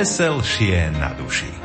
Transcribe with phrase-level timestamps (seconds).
[0.00, 1.59] Veselšie na duši.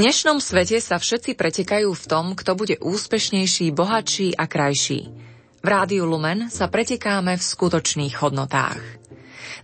[0.00, 5.12] Dnešnom svete sa všetci pretekajú v tom, kto bude úspešnejší, bohatší a krajší.
[5.60, 8.80] V Rádiu Lumen sa pretekáme v skutočných hodnotách.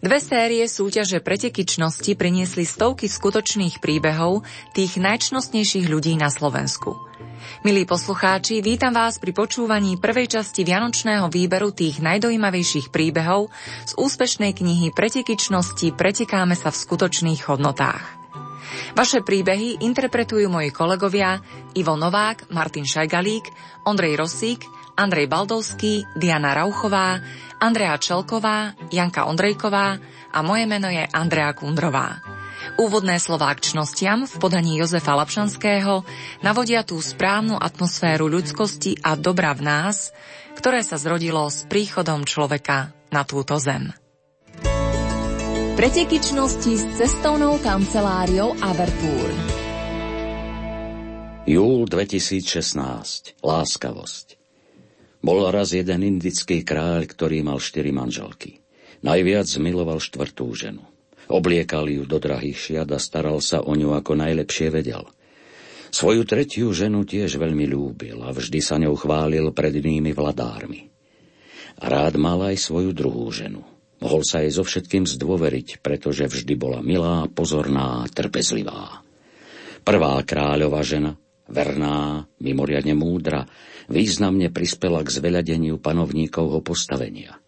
[0.04, 4.44] Dve série súťaže pretekyčnosti priniesli stovky skutočných príbehov
[4.76, 7.00] tých najčnostnejších ľudí na Slovensku.
[7.64, 13.48] Milí poslucháči, vítam vás pri počúvaní prvej časti Vianočného výberu tých najdojímavejších príbehov
[13.88, 18.25] z úspešnej knihy Pretekyčnosti Pretekáme sa v skutočných hodnotách.
[18.94, 21.42] Vaše príbehy interpretujú moji kolegovia
[21.74, 23.48] Ivo Novák, Martin Šajgalík,
[23.88, 24.62] Ondrej Rosík,
[24.96, 27.18] Andrej Baldovský, Diana Rauchová,
[27.58, 29.98] Andrea Čelková, Janka Ondrejková
[30.32, 32.20] a moje meno je Andrea Kundrová.
[32.76, 36.02] Úvodné slová k čnostiam v podaní Jozefa Lapšanského
[36.42, 40.10] navodia tú správnu atmosféru ľudskosti a dobra v nás,
[40.58, 43.92] ktoré sa zrodilo s príchodom človeka na túto zem.
[45.76, 49.28] Pretekyčnosti s cestovnou kanceláriou Averpúr.
[51.44, 53.36] Júl 2016.
[53.44, 54.40] Láskavosť.
[55.20, 58.64] Bol raz jeden indický kráľ, ktorý mal štyri manželky.
[59.04, 60.80] Najviac miloval štvrtú ženu.
[61.28, 65.04] Obliekal ju do drahých šiat a staral sa o ňu ako najlepšie vedel.
[65.92, 70.88] Svoju tretiu ženu tiež veľmi ľúbil a vždy sa ňou chválil pred inými vladármi.
[71.76, 73.60] Rád mal aj svoju druhú ženu–
[73.96, 79.00] Mohol sa jej so všetkým zdôveriť, pretože vždy bola milá, pozorná, trpezlivá.
[79.86, 81.16] Prvá kráľová žena,
[81.48, 83.48] verná, mimoriadne múdra,
[83.88, 87.38] významne prispela k zveľadeniu panovníkovho postavenia.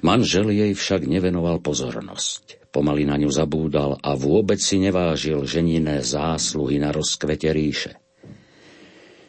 [0.00, 2.72] Manžel jej však nevenoval pozornosť.
[2.72, 8.00] Pomaly na ňu zabúdal a vôbec si nevážil ženiné zásluhy na rozkvete ríše.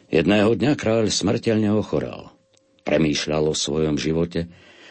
[0.08, 2.32] Jedného dňa kráľ smrteľne ochorel.
[2.88, 4.48] Premýšľal o svojom živote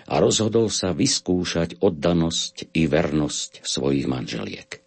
[0.08, 4.84] a rozhodol sa vyskúšať oddanosť i vernosť svojich manželiek.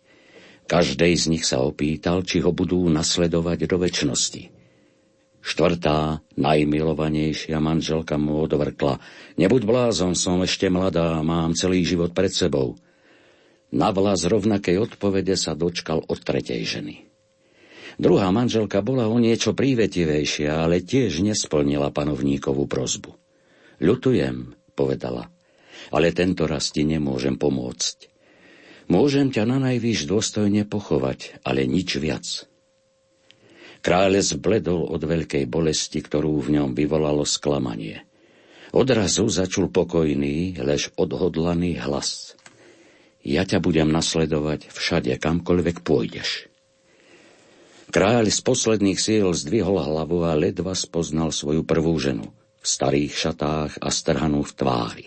[0.67, 4.43] Každej z nich sa opýtal, či ho budú nasledovať do väčšnosti.
[5.47, 8.99] Štvrtá, najmilovanejšia manželka mu odvrkla.
[9.39, 12.75] Nebuď blázon, som ešte mladá, mám celý život pred sebou.
[13.71, 17.07] Na vlas rovnakej odpovede sa dočkal od tretej ženy.
[17.97, 23.15] Druhá manželka bola o niečo prívetivejšia, ale tiež nesplnila panovníkovú prozbu.
[23.79, 25.33] Ľutujem, povedala.
[25.89, 28.13] Ale tento raz ti nemôžem pomôcť.
[28.87, 32.47] Môžem ťa na najvýš dôstojne pochovať, ale nič viac.
[33.83, 38.07] Kráľ zbledol od veľkej bolesti, ktorú v ňom vyvolalo sklamanie.
[38.71, 42.35] Odrazu začul pokojný, lež odhodlaný hlas.
[43.27, 46.47] Ja ťa budem nasledovať všade, kamkoľvek pôjdeš.
[47.91, 52.31] Kráľ z posledných síl zdvihol hlavu a ledva spoznal svoju prvú ženu–
[52.67, 55.07] starých šatách a strhanú v tvári.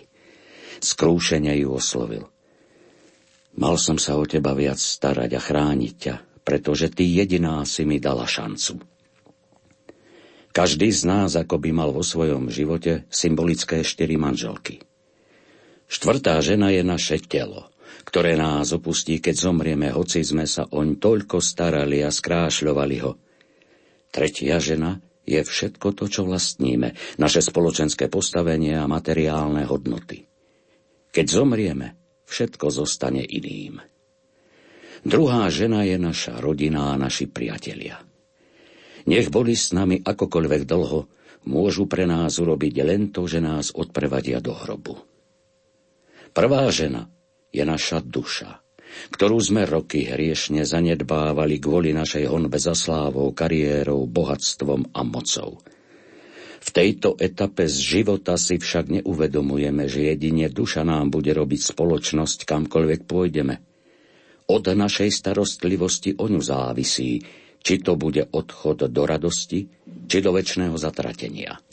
[0.80, 2.24] Skrúšene ju oslovil.
[3.60, 8.00] Mal som sa o teba viac starať a chrániť ťa, pretože ty jediná si mi
[8.00, 8.80] dala šancu.
[10.50, 14.82] Každý z nás ako by mal vo svojom živote symbolické štyri manželky.
[15.86, 17.70] Štvrtá žena je naše telo,
[18.06, 23.14] ktoré nás opustí, keď zomrieme, hoci sme sa oň toľko starali a skrášľovali ho.
[24.10, 30.26] Tretia žena je všetko to, čo vlastníme, naše spoločenské postavenie a materiálne hodnoty.
[31.10, 33.82] Keď zomrieme, všetko zostane iným.
[35.02, 37.98] Druhá žena je naša rodina a naši priatelia.
[39.08, 41.08] Nech boli s nami akokoľvek dlho,
[41.48, 45.00] môžu pre nás urobiť len to, že nás odprevadia do hrobu.
[46.36, 47.08] Prvá žena
[47.50, 48.60] je naša duša,
[49.14, 55.62] ktorú sme roky hriešne zanedbávali kvôli našej honbe za slávou, kariérou, bohatstvom a mocou.
[56.60, 62.44] V tejto etape z života si však neuvedomujeme, že jedine duša nám bude robiť spoločnosť
[62.44, 63.64] kamkoľvek pôjdeme.
[64.50, 67.22] Od našej starostlivosti o ňu závisí,
[67.64, 69.72] či to bude odchod do radosti,
[70.04, 71.69] či do väčšného zatratenia.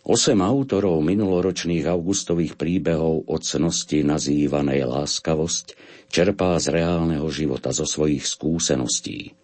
[0.00, 5.66] Osem autorov minuloročných augustových príbehov o cnosti nazývanej láskavosť
[6.08, 9.36] čerpá z reálneho života zo svojich skúseností.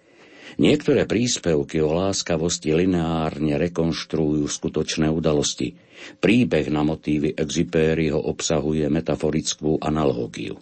[0.57, 5.77] Niektoré príspevky o láskavosti lineárne rekonštruujú skutočné udalosti.
[6.17, 10.57] Príbeh na motívy Exipériho obsahuje metaforickú analógiu.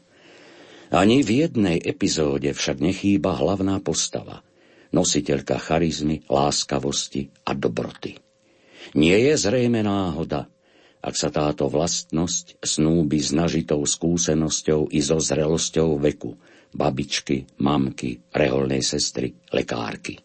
[0.91, 4.43] Ani v jednej epizóde však nechýba hlavná postava,
[4.91, 8.19] nositeľka charizmy, láskavosti a dobroty.
[8.93, 10.53] Nie je zrejme náhoda,
[11.01, 16.37] ak sa táto vlastnosť snúbi s nažitou skúsenosťou i so zrelosťou veku,
[16.77, 20.21] babičky, mamky, reholnej sestry, lekárky.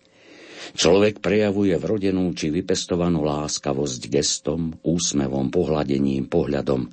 [0.75, 6.87] Človek prejavuje vrodenú či vypestovanú láskavosť gestom, úsmevom, pohľadením, pohľadom,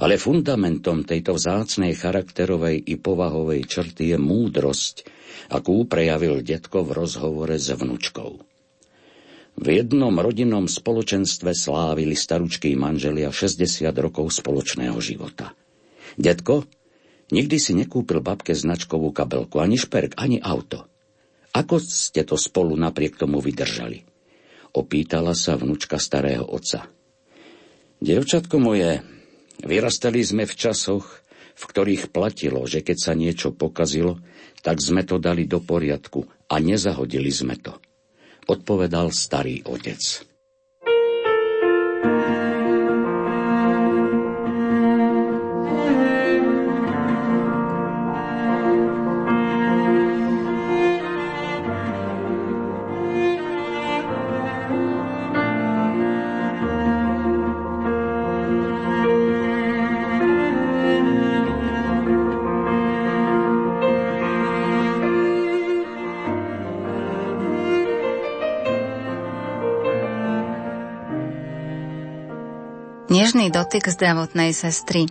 [0.00, 5.06] ale fundamentom tejto vzácnej charakterovej i povahovej črty je múdrosť,
[5.52, 8.51] akú prejavil detko v rozhovore s vnučkou.
[9.52, 15.52] V jednom rodinnom spoločenstve slávili staručkí manželia 60 rokov spoločného života.
[16.16, 16.64] Detko
[17.32, 20.84] Nikdy si nekúpil babke značkovú kabelku, ani šperk, ani auto.
[21.56, 24.04] Ako ste to spolu napriek tomu vydržali?
[24.76, 26.92] Opýtala sa vnúčka starého otca.
[28.04, 29.00] Devčatko moje,
[29.64, 31.24] vyrastali sme v časoch,
[31.56, 34.20] v ktorých platilo, že keď sa niečo pokazilo,
[34.60, 37.80] tak sme to dali do poriadku a nezahodili sme to.
[38.46, 40.31] Odpovedal starý otec.
[73.12, 75.04] Nežný dotyk zdravotnej sestry.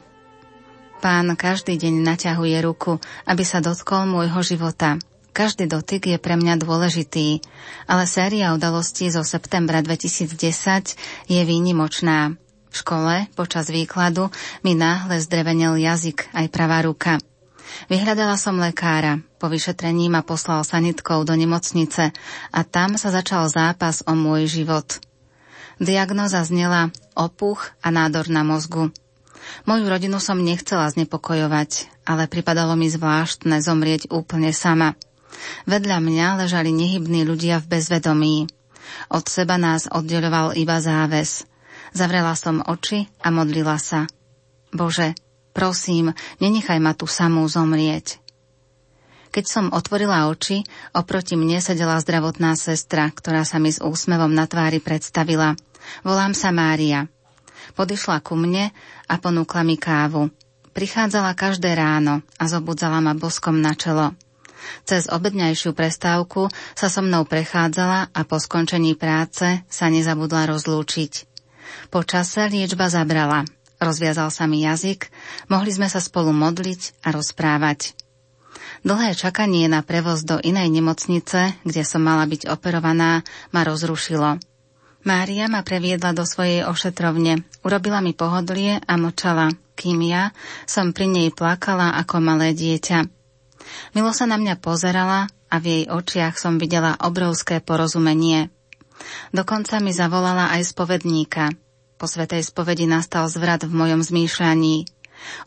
[1.05, 2.97] Pán každý deň naťahuje ruku,
[3.29, 4.97] aby sa dotkol môjho života.
[5.37, 7.45] Každý dotyk je pre mňa dôležitý,
[7.85, 10.33] ale séria udalostí zo septembra 2010
[11.29, 12.33] je výnimočná.
[12.73, 14.33] V škole počas výkladu
[14.65, 17.21] mi náhle zdrevenel jazyk aj pravá ruka.
[17.85, 22.17] Vyhľadala som lekára, po vyšetrení ma poslal sanitkou do nemocnice
[22.49, 24.89] a tam sa začal zápas o môj život–
[25.81, 28.93] Diagnoza znela opuch a nádor na mozgu.
[29.65, 34.93] Moju rodinu som nechcela znepokojovať, ale pripadalo mi zvláštne zomrieť úplne sama.
[35.65, 38.45] Vedľa mňa ležali nehybní ľudia v bezvedomí.
[39.09, 41.49] Od seba nás oddeľoval iba záves.
[41.97, 44.05] Zavrela som oči a modlila sa.
[44.69, 45.17] Bože,
[45.49, 48.21] prosím, nenechaj ma tu samú zomrieť.
[49.33, 50.61] Keď som otvorila oči,
[50.93, 55.57] oproti mne sedela zdravotná sestra, ktorá sa mi s úsmevom na tvári predstavila–
[56.01, 57.07] Volám sa Mária.
[57.77, 58.73] Podišla ku mne
[59.07, 60.29] a ponúkla mi kávu.
[60.71, 64.15] Prichádzala každé ráno a zobudzala ma boskom na čelo.
[64.85, 66.47] Cez obedňajšiu prestávku
[66.77, 71.27] sa so mnou prechádzala a po skončení práce sa nezabudla rozlúčiť.
[71.89, 73.47] Po čase liečba zabrala.
[73.81, 75.09] Rozviazal sa mi jazyk,
[75.49, 77.97] mohli sme sa spolu modliť a rozprávať.
[78.85, 84.37] Dlhé čakanie na prevoz do inej nemocnice, kde som mala byť operovaná, ma rozrušilo.
[85.01, 90.29] Mária ma previedla do svojej ošetrovne, urobila mi pohodlie a močala, kým ja
[90.69, 93.09] som pri nej plakala ako malé dieťa.
[93.97, 98.53] Milo sa na mňa pozerala a v jej očiach som videla obrovské porozumenie.
[99.33, 101.49] Dokonca mi zavolala aj spovedníka.
[101.97, 104.85] Po svetej spovedi nastal zvrat v mojom zmýšľaní.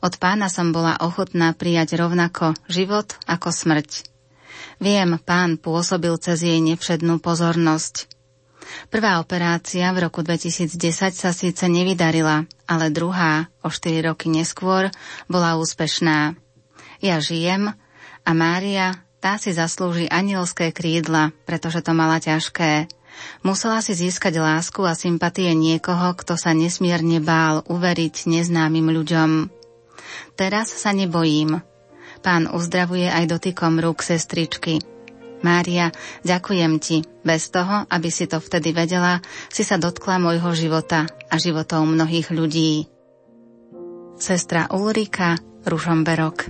[0.03, 4.07] Od pána som bola ochotná prijať rovnako život ako smrť.
[4.83, 8.14] Viem, pán pôsobil cez jej nevšednú pozornosť.
[8.91, 10.79] Prvá operácia v roku 2010
[11.15, 14.91] sa síce nevydarila, ale druhá, o 4 roky neskôr,
[15.27, 16.37] bola úspešná.
[17.03, 17.75] Ja žijem
[18.25, 22.89] a Mária, tá si zaslúži anielské krídla, pretože to mala ťažké.
[23.47, 29.31] Musela si získať lásku a sympatie niekoho, kto sa nesmierne bál uveriť neznámym ľuďom.
[30.35, 31.63] Teraz sa nebojím.
[32.21, 34.81] Pán uzdravuje aj dotykom rúk sestričky–
[35.45, 35.93] Mária,
[36.25, 37.05] ďakujem ti.
[37.21, 39.21] Bez toho, aby si to vtedy vedela,
[39.53, 42.89] si sa dotkla môjho života a životov mnohých ľudí.
[44.17, 45.37] Sestra Ulrika
[45.69, 46.49] Ružomberok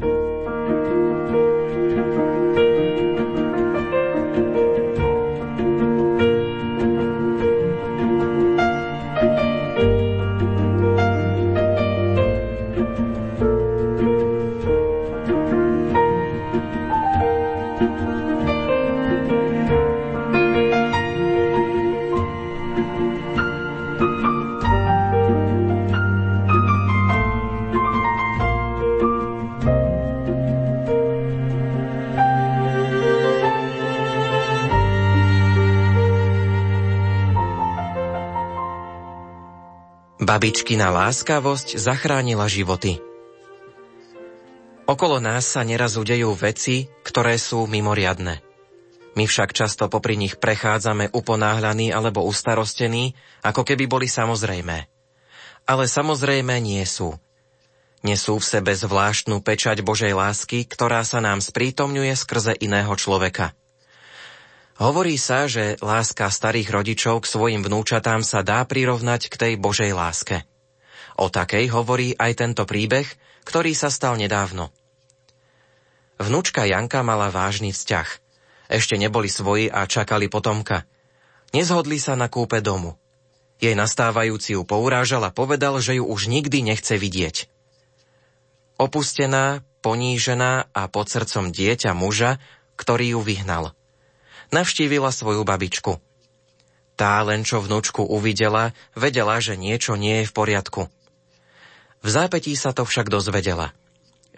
[40.25, 42.97] Babičkina láskavosť zachránila životy.
[44.89, 48.41] Okolo nás sa neraz udejú veci, ktoré sú mimoriadne.
[49.21, 53.13] My však často popri nich prechádzame uponáhľaní alebo ustarostení,
[53.45, 54.89] ako keby boli samozrejmé.
[55.69, 57.21] Ale samozrejme nie sú.
[58.01, 63.53] Nesú v sebe zvláštnu pečať Božej lásky, ktorá sa nám sprítomňuje skrze iného človeka.
[64.75, 69.95] Hovorí sa, že láska starých rodičov k svojim vnúčatám sa dá prirovnať k tej Božej
[69.95, 70.43] láske.
[71.15, 73.07] O takej hovorí aj tento príbeh,
[73.47, 74.75] ktorý sa stal nedávno.
[76.19, 78.09] Vnúčka Janka mala vážny vzťah.
[78.67, 80.83] Ešte neboli svoji a čakali potomka.
[81.55, 82.99] Nezhodli sa na kúpe domu.
[83.63, 87.47] Jej nastávajúci ju pourážal a povedal, že ju už nikdy nechce vidieť.
[88.75, 92.43] Opustená, ponížená a pod srdcom dieťa muža,
[92.75, 93.71] ktorý ju vyhnal–
[94.51, 96.01] navštívila svoju babičku.
[96.95, 100.83] Tá len čo vnúčku uvidela, vedela, že niečo nie je v poriadku.
[102.05, 103.73] V zápetí sa to však dozvedela.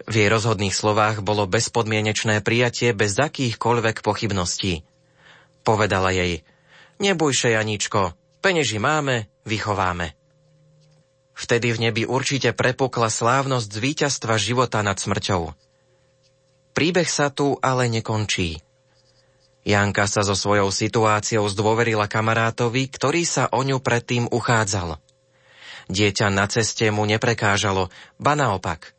[0.05, 4.85] V jej rozhodných slovách bolo bezpodmienečné prijatie bez akýchkoľvek pochybností.
[5.65, 6.45] Povedala jej,
[7.01, 8.13] neboj sa, Janičko,
[8.45, 10.13] peneži máme, vychováme.
[11.37, 15.53] Vtedy v nebi určite prepukla slávnosť z víťazstva života nad smrťou.
[16.73, 18.66] Príbeh sa tu ale nekončí.
[19.67, 25.03] Janka sa so svojou situáciou zdôverila kamarátovi, ktorý sa o ňu predtým uchádzal.
[25.91, 28.95] Dieťa na ceste mu neprekážalo, ba naopak.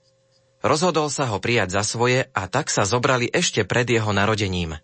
[0.59, 4.75] Rozhodol sa ho prijať za svoje a tak sa zobrali ešte pred jeho narodením.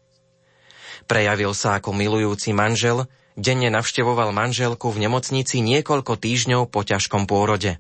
[1.04, 3.04] Prejavil sa ako milujúci manžel,
[3.36, 7.76] denne navštevoval manželku v nemocnici niekoľko týždňov po ťažkom pôrode.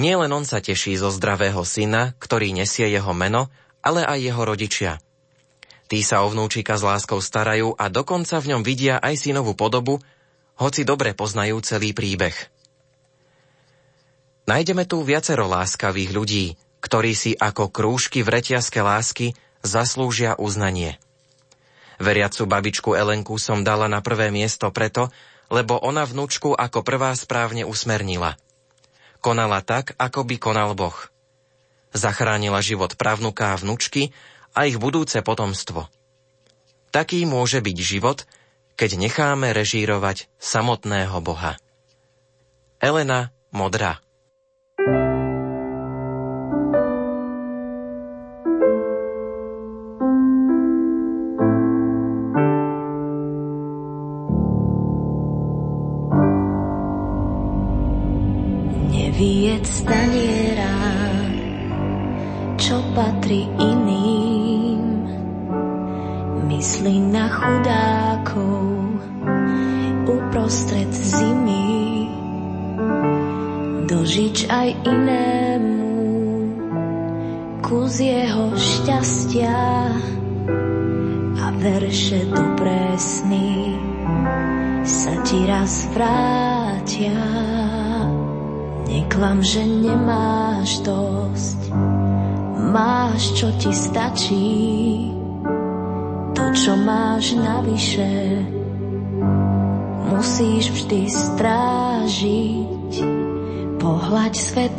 [0.00, 3.52] Nielen on sa teší zo zdravého syna, ktorý nesie jeho meno,
[3.84, 4.96] ale aj jeho rodičia–
[5.90, 9.98] Tí sa o vnúčika s láskou starajú a dokonca v ňom vidia aj synovú podobu,
[10.54, 12.36] hoci dobre poznajú celý príbeh.
[14.46, 19.34] Nájdeme tu viacero láskavých ľudí, ktorí si ako krúžky v reťazke lásky
[19.66, 21.02] zaslúžia uznanie.
[21.98, 25.10] Veriacu babičku Elenku som dala na prvé miesto preto,
[25.50, 28.38] lebo ona vnúčku ako prvá správne usmernila.
[29.18, 30.96] Konala tak, ako by konal Boh.
[31.90, 34.14] Zachránila život pravnuka a vnúčky
[34.54, 35.86] a ich budúce potomstvo.
[36.90, 38.26] Taký môže byť život,
[38.74, 41.54] keď necháme režírovať samotného Boha.
[42.82, 44.02] Elena Modra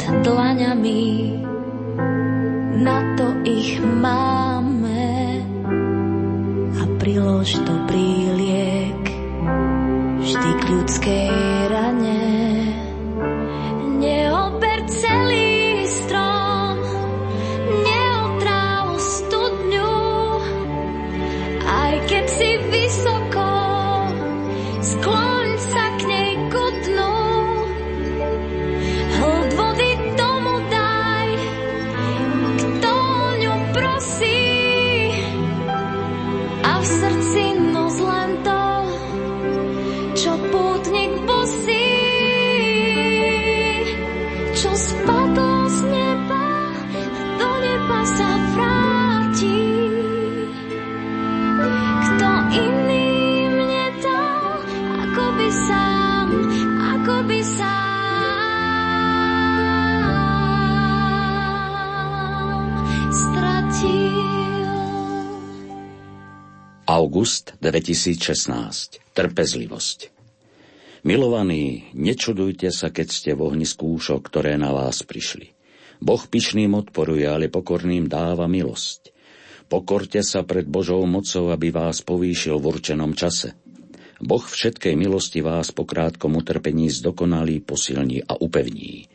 [0.01, 0.40] 疼的。
[67.21, 68.97] August 2016.
[69.13, 70.09] Trpezlivosť.
[71.05, 75.53] Milovaní, nečudujte sa, keď ste v ohni skúšok, ktoré na vás prišli.
[76.01, 79.13] Boh pyšným odporuje, ale pokorným dáva milosť.
[79.69, 83.53] Pokorte sa pred Božou mocou, aby vás povýšil v určenom čase.
[84.17, 89.05] Boh všetkej milosti vás po krátkom utrpení zdokonalí, posilní a upevní.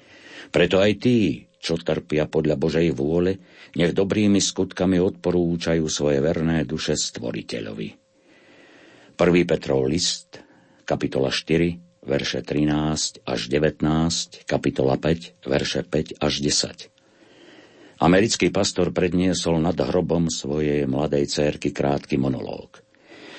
[0.54, 3.42] Preto aj tí, čo trpia podľa Božej vôle,
[3.75, 7.88] nech dobrými skutkami odporúčajú svoje verné duše stvoriteľovi.
[9.18, 9.50] 1.
[9.50, 10.38] Petrov list,
[10.87, 16.94] kapitola 4, verše 13 až 19, kapitola 5, verše 5 až 10.
[17.99, 22.78] Americký pastor predniesol nad hrobom svojej mladej cérky krátky monológ.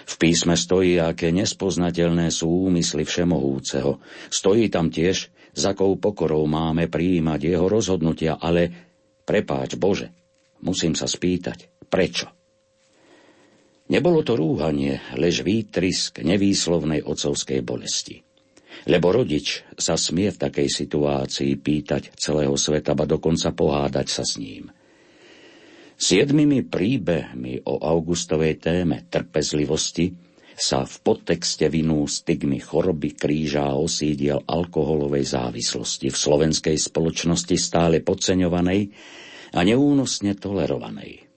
[0.07, 3.99] V písme stojí, aké nespoznateľné sú úmysly Všemohúceho.
[4.31, 8.69] Stojí tam tiež, za akou pokorou máme prijímať jeho rozhodnutia, ale
[9.25, 10.13] prepáč Bože,
[10.61, 12.29] musím sa spýtať, prečo?
[13.89, 18.21] Nebolo to rúhanie, lež výtrisk nevýslovnej ocovskej bolesti.
[18.85, 24.37] Lebo rodič sa smie v takej situácii pýtať celého sveta, ba dokonca pohádať sa s
[24.37, 24.69] ním.
[25.97, 30.26] Siedmimi príbehmi o augustovej téme trpezlivosti
[30.57, 38.01] sa v podtexte vinú stigmy choroby kríža a osídiel alkoholovej závislosti v slovenskej spoločnosti stále
[38.01, 38.89] podceňovanej
[39.53, 41.29] a neúnosne tolerovanej.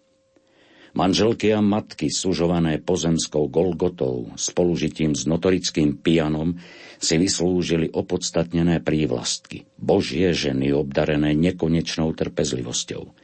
[0.97, 6.59] Manželky a matky sužované pozemskou Golgotou spolužitím s notorickým pianom
[6.99, 9.69] si vyslúžili opodstatnené prívlastky.
[9.79, 13.05] Božie ženy obdarené nekonečnou trpezlivosťou–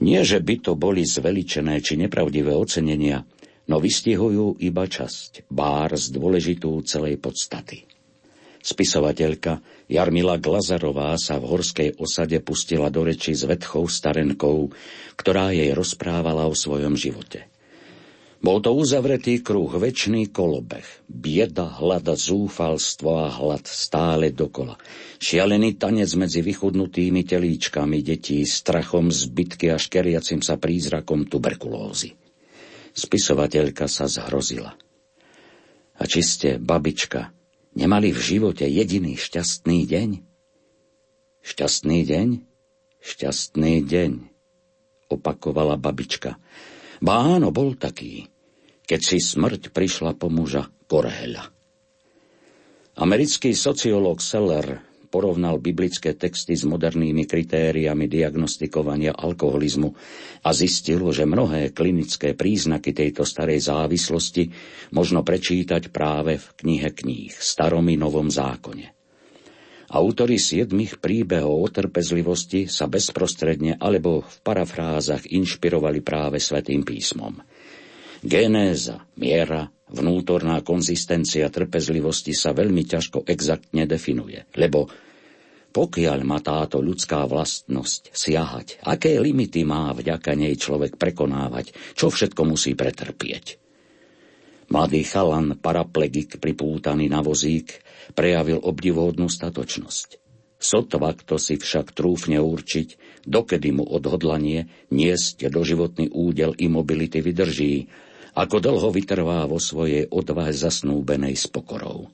[0.00, 3.20] nie, že by to boli zveličené či nepravdivé ocenenia,
[3.70, 7.86] no vystihujú iba časť, bár z dôležitú celej podstaty.
[8.60, 14.68] Spisovateľka Jarmila Glazarová sa v horskej osade pustila do reči s vedchou starenkou,
[15.16, 17.48] ktorá jej rozprávala o svojom živote.
[18.40, 20.84] Bol to uzavretý kruh, väčší kolobeh.
[21.04, 24.80] Bieda, hlad, zúfalstvo a hlad stále dokola.
[25.20, 32.29] Šialený tanec medzi vychudnutými telíčkami detí, strachom zbytky a škeriacim sa prízrakom tuberkulózy.
[33.00, 34.76] Spisovateľka sa zhrozila.
[35.96, 37.32] A či ste, babička,
[37.72, 40.10] nemali v živote jediný šťastný deň?
[41.40, 42.28] Šťastný deň?
[43.00, 44.28] Šťastný deň,
[45.08, 46.36] opakovala babička.
[47.00, 48.28] Ba áno, bol taký,
[48.84, 51.48] keď si smrť prišla po muža Korheľa.
[53.00, 59.90] Americký sociológ Seller porovnal biblické texty s modernými kritériami diagnostikovania alkoholizmu
[60.46, 64.48] a zistil, že mnohé klinické príznaky tejto starej závislosti
[64.94, 68.94] možno prečítať práve v knihe kníh, starom i novom zákone.
[69.90, 77.42] Autori siedmých príbehov o trpezlivosti sa bezprostredne alebo v parafrázach inšpirovali práve Svetým písmom.
[78.20, 84.92] Genéza, miera, vnútorná konzistencia trpezlivosti sa veľmi ťažko exaktne definuje, lebo
[85.70, 92.42] pokiaľ má táto ľudská vlastnosť siahať, aké limity má vďaka nej človek prekonávať, čo všetko
[92.44, 93.56] musí pretrpieť.
[94.70, 97.82] Mladý chalan, paraplegik pripútaný na vozík,
[98.14, 100.20] prejavil obdivodnú statočnosť.
[100.60, 107.88] Sotva kto si však trúfne určiť, dokedy mu odhodlanie niesť doživotný údel imobility vydrží,
[108.34, 112.10] ako dlho vytrvá vo svojej odvahe zasnúbenej s pokorou.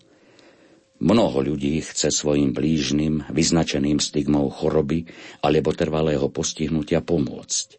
[0.97, 5.05] Mnoho ľudí chce svojim blížnym, vyznačeným stigmou choroby
[5.45, 7.77] alebo trvalého postihnutia pomôcť.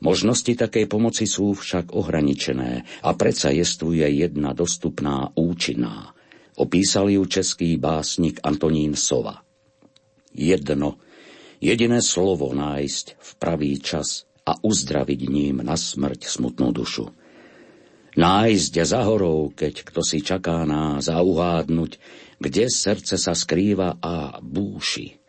[0.00, 6.16] Možnosti takej pomoci sú však ohraničené a predsa jestuje jedna dostupná účinná.
[6.56, 9.44] Opísal ju český básnik Antonín Sova.
[10.32, 11.00] Jedno,
[11.60, 17.12] jediné slovo nájsť v pravý čas a uzdraviť ním na smrť smutnú dušu.
[18.16, 21.92] Nájsť za horou, keď kto si čaká na zauhádnuť,
[22.40, 25.26] kde srdce sa skrýva a búši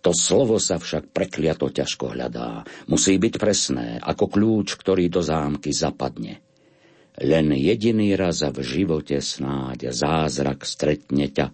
[0.00, 2.64] to slovo sa však prekliato ťažko hľadá.
[2.88, 6.40] Musí byť presné, ako kľúč, ktorý do zámky zapadne.
[7.20, 11.52] Len jediný raz v živote snáď zázrak stretne ťa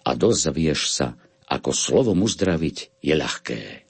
[0.00, 1.08] a dozvieš sa,
[1.44, 3.83] ako slovom uzdraviť je ľahké.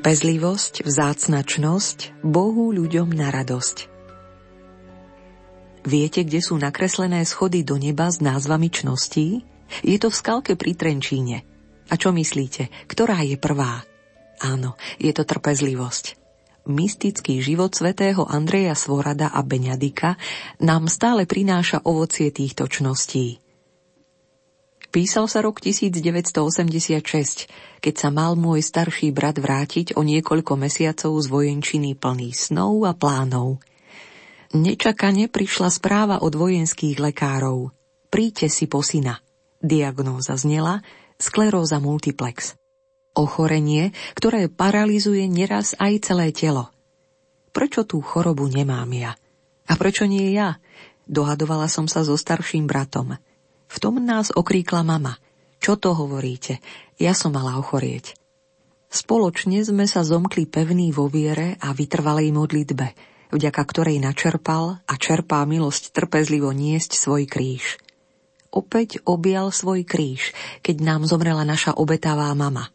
[0.00, 3.84] Trpezlivosť, vzácnačnosť, Bohu ľuďom na radosť.
[5.84, 9.44] Viete, kde sú nakreslené schody do neba s názvami čností?
[9.84, 11.44] Je to v skalke pri Trenčíne.
[11.92, 13.84] A čo myslíte, ktorá je prvá?
[14.40, 16.16] Áno, je to trpezlivosť.
[16.64, 20.16] Mystický život svätého Andreja Svorada a Beňadika
[20.64, 23.36] nám stále prináša ovocie týchto čností.
[24.90, 27.46] Písal sa rok 1986,
[27.78, 32.92] keď sa mal môj starší brat vrátiť o niekoľko mesiacov z vojenčiny plný snov a
[32.98, 33.62] plánov.
[34.50, 37.70] Nečakane prišla správa od vojenských lekárov.
[38.10, 39.22] Príďte si po syna.
[39.62, 40.82] Diagnóza znela
[41.22, 42.58] skleróza multiplex.
[43.14, 46.74] Ochorenie, ktoré paralizuje neraz aj celé telo.
[47.54, 49.14] Prečo tú chorobu nemám ja?
[49.70, 50.58] A prečo nie ja?
[51.06, 53.22] Dohadovala som sa so starším bratom.
[53.70, 55.14] V tom nás okríkla mama.
[55.62, 56.58] Čo to hovoríte?
[56.98, 58.18] Ja som mala ochorieť.
[58.90, 62.88] Spoločne sme sa zomkli pevný vo viere a vytrvalej modlitbe–
[63.30, 67.78] vďaka ktorej načerpal a čerpá milosť trpezlivo niesť svoj kríž.
[68.50, 70.34] Opäť objal svoj kríž,
[70.66, 72.74] keď nám zomrela naša obetavá mama.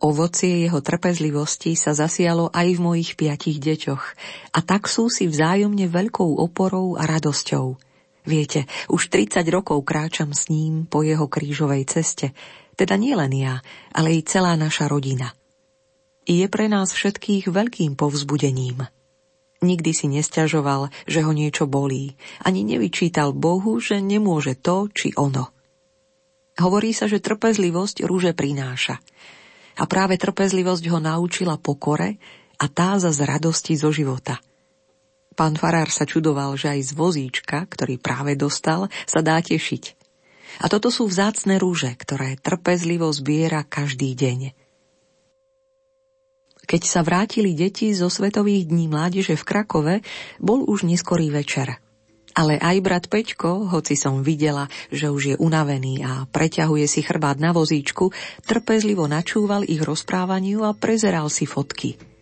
[0.00, 4.04] Ovocie jeho trpezlivosti sa zasialo aj v mojich piatich deťoch
[4.52, 7.85] a tak sú si vzájomne veľkou oporou a radosťou.
[8.26, 12.34] Viete, už 30 rokov kráčam s ním po jeho krížovej ceste,
[12.74, 13.62] teda nielen ja,
[13.94, 15.32] ale i celá naša rodina.
[16.26, 18.84] Je pre nás všetkých veľkým povzbudením–
[19.64, 22.12] Nikdy si nestiažoval, že ho niečo bolí,
[22.44, 25.48] ani nevyčítal Bohu, že nemôže to či ono.
[26.60, 29.00] Hovorí sa, že trpezlivosť rúže prináša.
[29.76, 32.20] A práve trpezlivosť ho naučila pokore
[32.60, 34.40] a tá za z radosti zo života.
[35.36, 39.92] Pán Farár sa čudoval, že aj z vozíčka, ktorý práve dostal, sa dá tešiť.
[40.64, 44.56] A toto sú vzácne rúže, ktoré trpezlivo zbiera každý deň.
[46.66, 49.94] Keď sa vrátili deti zo Svetových dní mládeže v Krakove,
[50.40, 51.78] bol už neskorý večer.
[52.36, 57.36] Ale aj brat Peťko, hoci som videla, že už je unavený a preťahuje si chrbát
[57.36, 58.12] na vozíčku,
[58.44, 62.15] trpezlivo načúval ich rozprávaniu a prezeral si fotky.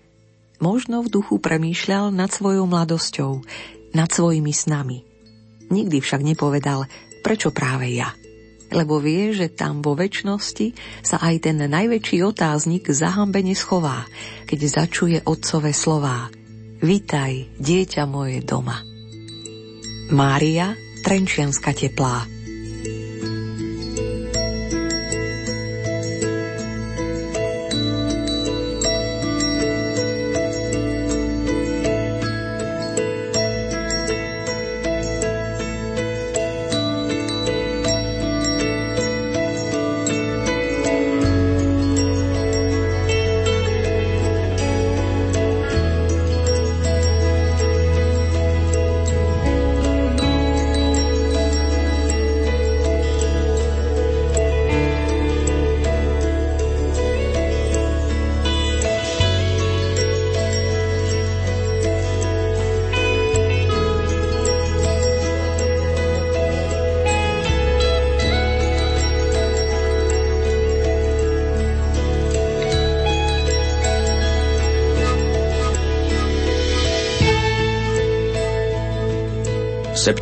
[0.62, 3.42] Možno v duchu premýšľal nad svojou mladosťou,
[3.94, 5.02] nad svojimi snami.
[5.70, 6.86] Nikdy však nepovedal,
[7.24, 8.12] prečo práve ja
[8.74, 10.74] lebo vie, že tam vo väčšnosti
[11.06, 14.02] sa aj ten najväčší otáznik zahambene schová,
[14.50, 16.26] keď začuje otcové slová.
[16.82, 18.82] Vitaj, dieťa moje doma.
[20.10, 20.74] Mária,
[21.06, 22.26] Trenčianska teplá.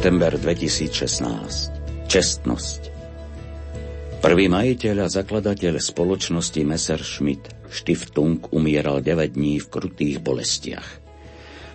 [0.02, 2.10] September 2016.
[2.10, 2.80] Čestnosť.
[4.18, 10.88] Prvý majiteľ a zakladateľ spoločnosti Messerschmitt Stiftung umieral 9 dní v krutých bolestiach.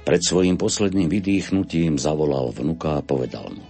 [0.04, 3.64] Pred svojim posledným vydýchnutím zavolal vnuka a povedal mu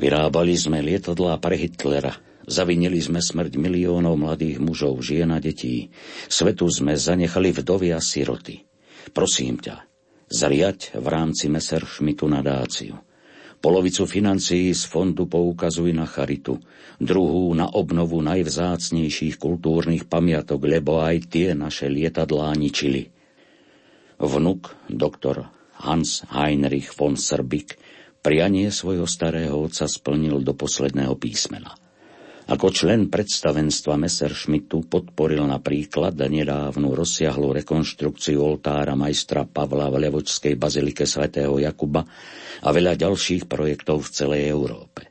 [0.00, 2.16] Vyrábali sme lietadlá pre Hitlera,
[2.48, 5.92] zavinili sme smrť miliónov mladých mužov, žien a detí.
[6.32, 8.56] Svetu sme zanechali vdovy a siroty.
[9.12, 9.84] Prosím ťa,
[10.32, 13.04] zriať v rámci Messerschmittu nadáciu.
[13.56, 16.60] Polovicu financií z fondu poukazuj na charitu,
[17.00, 23.08] druhú na obnovu najvzácnejších kultúrnych pamiatok, lebo aj tie naše lietadlá ničili.
[24.20, 25.48] Vnuk, doktor
[25.80, 27.76] Hans Heinrich von Srbik,
[28.20, 31.72] prianie svojho starého otca splnil do posledného písmena–
[32.46, 41.10] ako člen predstavenstva Messerschmittu podporil napríklad nedávnu rozsiahlu rekonštrukciu oltára majstra Pavla v Levočskej bazilike
[41.10, 42.06] svätého Jakuba
[42.62, 45.10] a veľa ďalších projektov v celej Európe.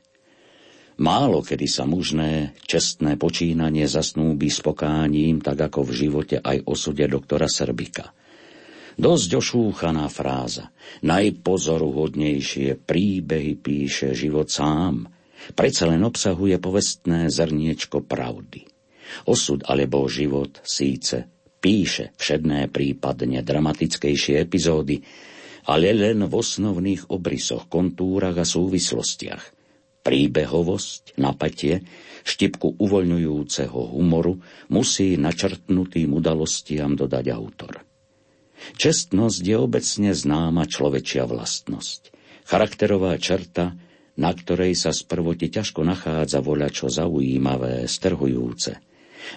[0.96, 7.04] Málo kedy sa mužné, čestné počínanie zasnúbi s pokáním, tak ako v živote aj osude
[7.04, 8.16] doktora Srbika.
[8.96, 10.72] Dosť ošúchaná fráza.
[11.04, 15.04] Najpozoruhodnejšie príbehy píše život sám–
[15.54, 18.66] predsa len obsahuje povestné zrniečko pravdy.
[19.30, 21.30] Osud alebo život síce
[21.62, 25.02] píše všedné prípadne dramatickejšie epizódy,
[25.66, 29.54] ale len v osnovných obrysoch, kontúrach a súvislostiach.
[30.06, 31.82] Príbehovosť, napätie,
[32.22, 34.38] štipku uvoľňujúceho humoru
[34.70, 37.82] musí načrtnutým udalostiam dodať autor.
[38.78, 42.14] Čestnosť je obecne známa človečia vlastnosť.
[42.46, 43.74] Charakterová črta,
[44.16, 48.80] na ktorej sa sprvoti ťažko nachádza voľa čo zaujímavé, strhujúce.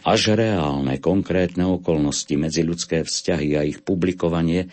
[0.08, 4.72] Až reálne, konkrétne okolnosti, medziľudské vzťahy a ich publikovanie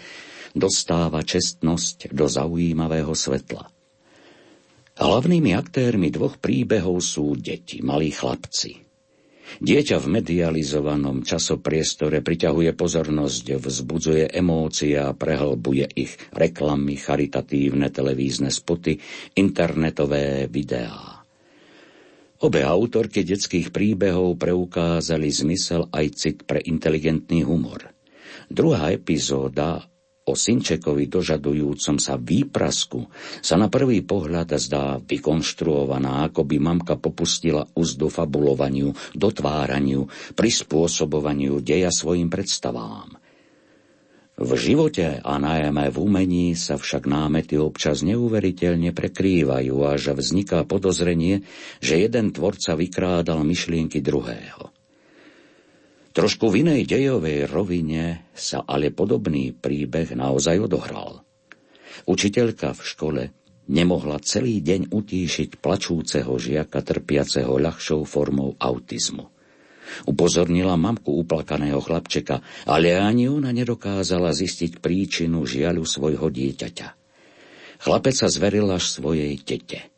[0.54, 3.68] dostáva čestnosť do zaujímavého svetla.
[4.96, 8.86] Hlavnými aktérmi dvoch príbehov sú deti, malí chlapci.
[9.56, 19.00] Dieťa v medializovanom časopriestore priťahuje pozornosť, vzbudzuje emócie a prehlbuje ich reklamy, charitatívne televízne spoty,
[19.38, 21.24] internetové videá.
[22.44, 27.96] Obe autorky detských príbehov preukázali zmysel aj cit pre inteligentný humor.
[28.52, 29.88] Druhá epizóda
[30.26, 33.06] o Synčekovi dožadujúcom sa výprasku
[33.38, 41.94] sa na prvý pohľad zdá vykonštruovaná, ako by mamka popustila úzdu fabulovaniu, dotváraniu, prispôsobovaniu deja
[41.94, 43.22] svojim predstavám.
[44.36, 50.60] V živote a najmä v umení sa však námety občas neuveriteľne prekrývajú a že vzniká
[50.68, 51.48] podozrenie,
[51.80, 54.75] že jeden tvorca vykrádal myšlienky druhého.
[56.16, 61.20] Trošku v inej dejovej rovine sa ale podobný príbeh naozaj odohral.
[62.09, 63.22] Učiteľka v škole
[63.68, 69.29] nemohla celý deň utíšiť plačúceho žiaka trpiaceho ľahšou formou autizmu.
[70.09, 76.88] Upozornila mamku uplakaného chlapčeka, ale ani ona nedokázala zistiť príčinu žiaľu svojho dieťaťa.
[77.85, 79.92] Chlapec sa zveril až svojej tete.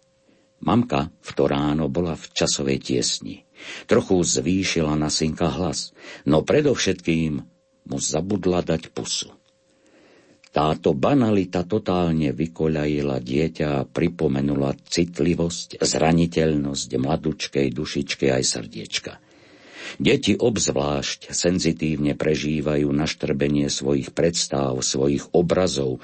[0.67, 3.48] Mamka v to ráno bola v časovej tiesni.
[3.87, 5.93] Trochu zvýšila na synka hlas,
[6.25, 7.33] no predovšetkým
[7.89, 9.33] mu zabudla dať pusu.
[10.49, 19.13] Táto banalita totálne vykoľajila dieťa a pripomenula citlivosť, zraniteľnosť mladučkej dušičky aj srdiečka.
[19.97, 26.01] Deti obzvlášť senzitívne prežívajú naštrbenie svojich predstav, svojich obrazov,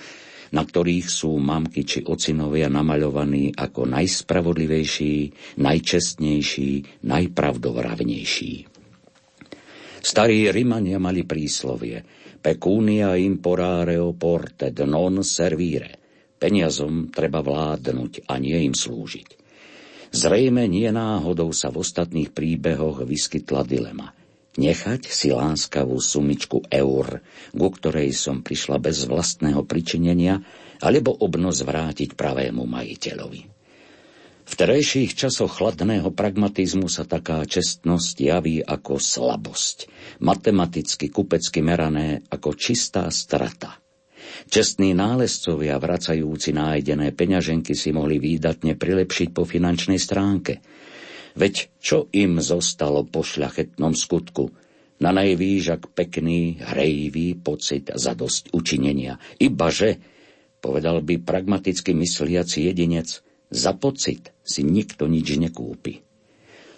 [0.54, 5.14] na ktorých sú mamky či ocinovia namaľovaní ako najspravodlivejší,
[5.58, 8.52] najčestnejší, najpravdovravnejší.
[10.04, 12.00] Starí Rimania mali príslovie
[12.38, 15.98] pecunia imporare oportet non servire.
[16.38, 19.28] Peniazom treba vládnuť a nie im slúžiť.
[20.14, 24.14] Zrejme nie náhodou sa v ostatných príbehoch vyskytla dilema–
[24.54, 30.42] nechať si láskavú sumičku eur, ku ktorej som prišla bez vlastného pričinenia,
[30.82, 33.42] alebo obnos vrátiť pravému majiteľovi.
[34.44, 39.88] V terejších časoch chladného pragmatizmu sa taká čestnosť javí ako slabosť,
[40.20, 43.80] matematicky kupecky merané ako čistá strata.
[44.44, 50.60] Čestní nálezcovia vracajúci nájdené peňaženky si mohli výdatne prilepšiť po finančnej stránke–
[51.34, 54.54] Veď čo im zostalo po šľachetnom skutku?
[55.02, 59.18] Na najvýžak pekný, hrejivý pocit za dosť učinenia.
[59.42, 59.98] Ibaže,
[60.62, 63.20] povedal by pragmaticky mysliaci jedinec,
[63.50, 66.06] za pocit si nikto nič nekúpi.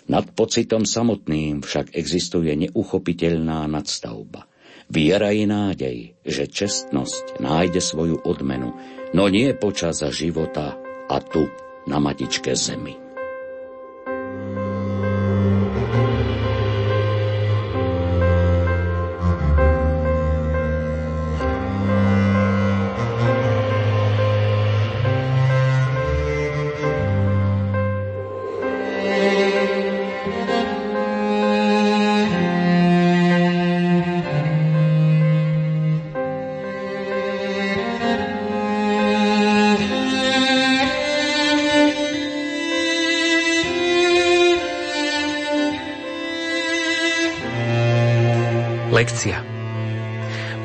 [0.07, 4.49] Nad pocitom samotným však existuje neuchopiteľná nadstavba.
[4.87, 8.71] Viera i nádej, že čestnosť nájde svoju odmenu,
[9.13, 10.79] no nie počas života
[11.11, 11.51] a tu,
[11.91, 13.06] na matičke zemi.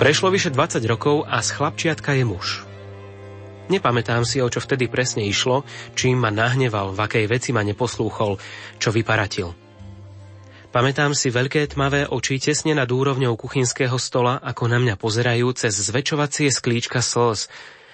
[0.01, 2.65] Prešlo vyše 20 rokov a z chlapčiatka je muž.
[3.69, 5.61] Nepamätám si, o čo vtedy presne išlo,
[5.93, 8.41] čím ma nahneval, v akej veci ma neposlúchol,
[8.81, 9.53] čo vyparatil.
[10.73, 15.77] Pamätám si veľké tmavé oči tesne nad úrovňou kuchynského stola, ako na mňa pozerajú cez
[15.77, 17.45] zväčšovacie sklíčka slz,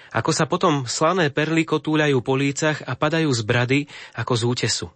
[0.08, 3.80] ako sa potom slané perly kotúľajú po lícach a padajú z brady
[4.16, 4.86] ako z útesu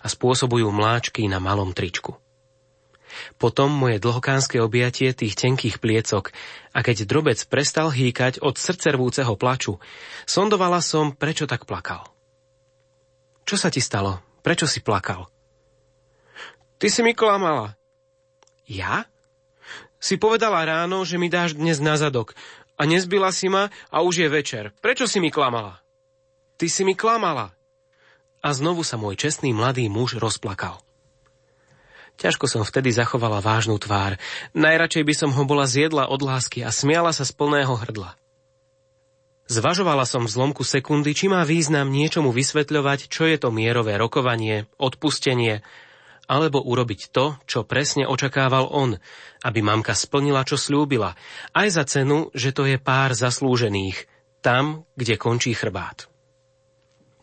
[0.00, 2.16] a spôsobujú mláčky na malom tričku.
[3.36, 6.32] Potom moje dlhokánske objatie tých tenkých pliecok
[6.72, 9.78] a keď drobec prestal hýkať od srdcervúceho plaču,
[10.24, 12.06] sondovala som, prečo tak plakal.
[13.46, 14.22] Čo sa ti stalo?
[14.42, 15.30] Prečo si plakal?
[16.76, 17.78] Ty si mi klamala.
[18.66, 19.06] Ja?
[19.96, 22.36] Si povedala ráno, že mi dáš dnes na zadok
[22.76, 24.64] a nezbila si ma a už je večer.
[24.78, 25.80] Prečo si mi klamala?
[26.60, 27.56] Ty si mi klamala.
[28.44, 30.85] A znovu sa môj čestný mladý muž rozplakal.
[32.16, 34.16] Ťažko som vtedy zachovala vážnu tvár.
[34.56, 38.16] Najradšej by som ho bola zjedla od lásky a smiala sa z plného hrdla.
[39.46, 44.66] Zvažovala som v zlomku sekundy, či má význam niečomu vysvetľovať, čo je to mierové rokovanie,
[44.74, 45.62] odpustenie,
[46.26, 48.98] alebo urobiť to, čo presne očakával on,
[49.46, 51.14] aby mamka splnila, čo slúbila,
[51.54, 54.10] aj za cenu, že to je pár zaslúžených,
[54.42, 56.10] tam, kde končí chrbát.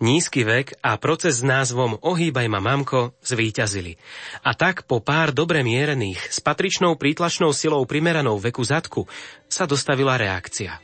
[0.03, 3.95] Nízky vek a proces s názvom Ohýbaj ma mamko zvíťazili.
[4.43, 9.07] A tak po pár dobre mierených, s patričnou prítlačnou silou primeranou veku zadku,
[9.47, 10.75] sa dostavila reakcia.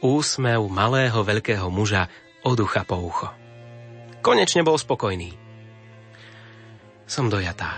[0.00, 2.08] Úsmev malého veľkého muža
[2.40, 3.28] od ucha po ucho.
[4.24, 5.36] Konečne bol spokojný.
[7.04, 7.76] Som dojatá.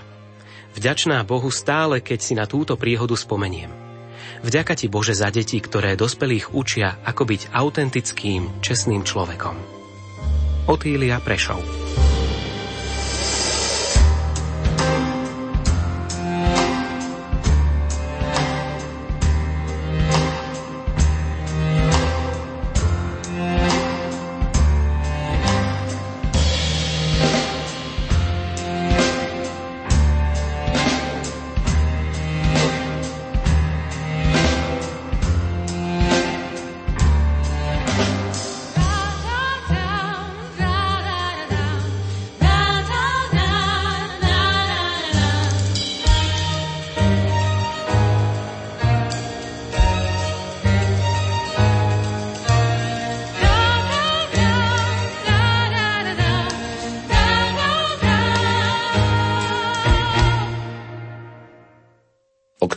[0.78, 3.74] Vďačná Bohu stále, keď si na túto príhodu spomeniem.
[4.46, 9.71] Vďaka ti Bože za deti, ktoré dospelých učia, ako byť autentickým, čestným človekom.
[10.70, 11.58] Otília Prešov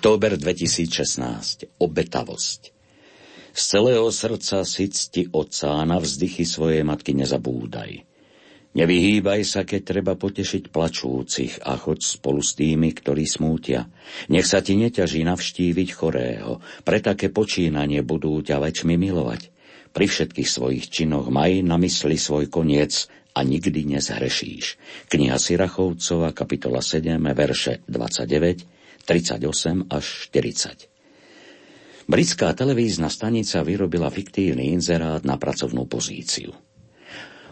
[0.06, 1.82] Október 2016.
[1.82, 2.62] Obetavosť.
[3.58, 8.06] Z celého srdca si cti otca a na vzdychy svojej matky nezabúdaj.
[8.78, 13.90] Nevyhýbaj sa, keď treba potešiť plačúcich a choď spolu s tými, ktorí smútia.
[14.30, 19.50] Nech sa ti neťaží navštíviť chorého, pre také počínanie budú ťa väčšmi milovať.
[19.90, 24.78] Pri všetkých svojich činoch maj na mysli svoj koniec a nikdy nezhrešíš.
[25.10, 28.75] Kniha Sirachovcova, kapitola 7, verše 29,
[29.06, 30.90] 38 až 40.
[32.10, 36.54] Britská televízna stanica vyrobila fiktívny inzerát na pracovnú pozíciu.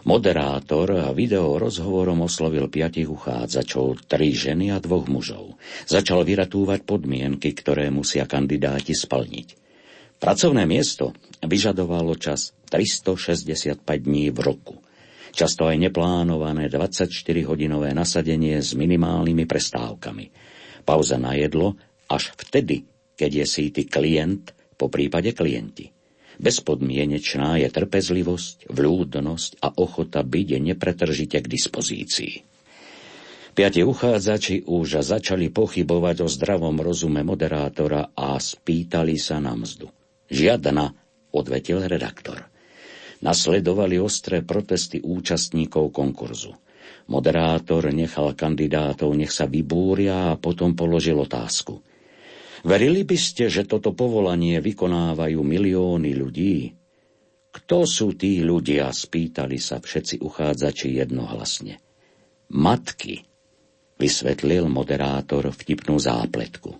[0.04, 5.56] Moderátor video rozhovorom oslovil piatich uchádzačov, tri ženy a dvoch mužov.
[5.88, 9.56] Začal vyratúvať podmienky, ktoré musia kandidáti splniť.
[10.20, 14.76] Pracovné miesto vyžadovalo čas 365 dní v roku.
[15.34, 20.26] Často aj neplánované 24-hodinové nasadenie s minimálnymi prestávkami–
[20.84, 22.84] Pauza na jedlo až vtedy,
[23.16, 25.90] keď je síty klient, po prípade klienti.
[26.34, 32.34] Bezpodmienečná je trpezlivosť, vľúdnosť a ochota byť nepretržite k dispozícii.
[33.54, 39.86] Piati uchádzači už začali pochybovať o zdravom rozume moderátora a spýtali sa na mzdu.
[40.26, 40.90] Žiadna,
[41.30, 42.50] odvetil redaktor.
[43.22, 46.58] Nasledovali ostré protesty účastníkov konkurzu.
[47.04, 51.84] Moderátor nechal kandidátov, nech sa vybúria a potom položil otázku.
[52.64, 56.72] Verili by ste, že toto povolanie vykonávajú milióny ľudí?
[57.52, 58.88] Kto sú tí ľudia?
[58.88, 61.76] Spýtali sa všetci uchádzači jednohlasne.
[62.56, 63.20] Matky,
[64.00, 66.72] vysvetlil moderátor vtipnú zápletku.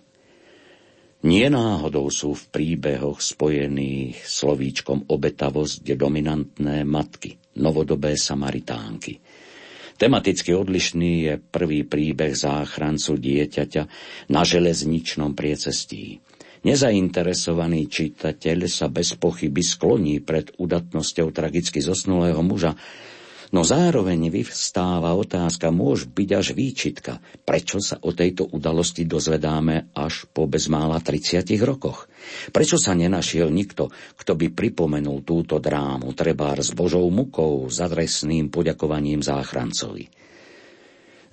[1.25, 9.21] Nie náhodou sú v príbehoch spojených slovíčkom obetavosť dominantné matky, novodobé samaritánky–
[9.95, 13.83] Tematicky odlišný je prvý príbeh záchrancu dieťaťa
[14.27, 16.19] na železničnom priecestí.
[16.67, 22.75] Nezainteresovaný čitateľ sa bez pochyby skloní pred udatnosťou tragicky zosnulého muža,
[23.55, 30.27] No zároveň vyvstáva otázka, môž byť až výčitka, prečo sa o tejto udalosti dozvedáme až
[30.27, 32.11] po bezmála 30 rokoch.
[32.51, 38.51] Prečo sa nenašiel nikto, kto by pripomenul túto drámu, trebár s Božou mukou, s adresným
[38.51, 40.11] poďakovaním záchrancovi.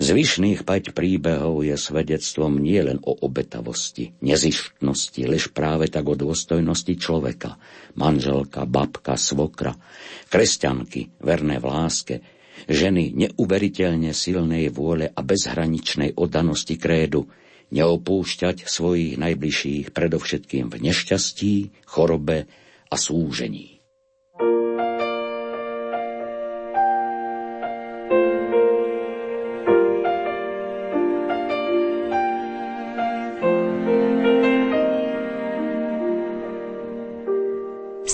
[0.01, 7.61] Zvyšných pať príbehov je svedectvom nielen o obetavosti, nezištnosti, lež práve tak o dôstojnosti človeka,
[7.97, 9.76] manželka, babka, svokra,
[10.32, 12.14] kresťanky, verné v láske,
[12.68, 17.28] ženy neuveriteľne silnej vôle a bezhraničnej oddanosti krédu,
[17.72, 21.55] neopúšťať svojich najbližších predovšetkým v nešťastí,
[21.88, 22.45] chorobe
[22.93, 23.71] a súžení.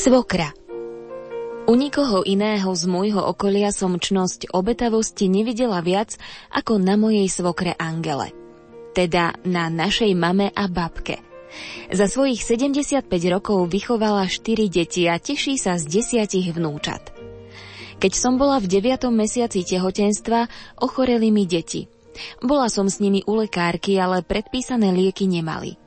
[0.09, 0.57] Svokra
[1.69, 6.17] U nikoho iného z môjho okolia som čnosť obetavosti nevidela viac
[6.49, 8.33] ako na mojej svokre Angele.
[8.97, 11.21] Teda na našej mame a babke.
[11.93, 17.13] Za svojich 75 rokov vychovala 4 deti a teší sa z desiatich vnúčat.
[18.01, 19.13] Keď som bola v 9.
[19.13, 20.49] mesiaci tehotenstva,
[20.81, 21.85] ochoreli mi deti–
[22.41, 25.79] Bola som s nimi u lekárky, ale predpísané lieky nemali.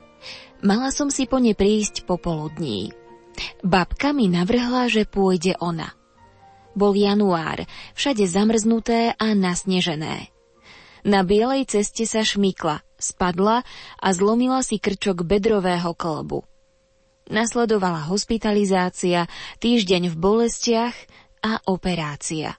[0.62, 3.01] Mala som si po ne prísť popoludní.
[3.62, 5.94] Babka mi navrhla, že pôjde ona.
[6.74, 7.62] Bol január,
[7.94, 10.34] všade zamrznuté a nasnežené.
[11.06, 13.62] Na bielej ceste sa šmykla, spadla
[13.98, 16.42] a zlomila si krčok bedrového kolbu.
[17.30, 19.30] Nasledovala hospitalizácia,
[19.62, 20.96] týždeň v bolestiach
[21.42, 22.58] a operácia.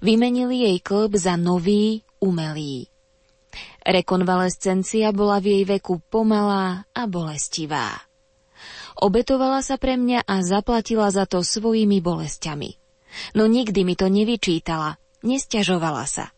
[0.00, 2.88] Vymenili jej klb za nový, umelý.
[3.84, 8.05] Rekonvalescencia bola v jej veku pomalá a bolestivá.
[8.96, 12.80] Obetovala sa pre mňa a zaplatila za to svojimi bolestiami.
[13.36, 16.32] No nikdy mi to nevyčítala, nesťažovala sa.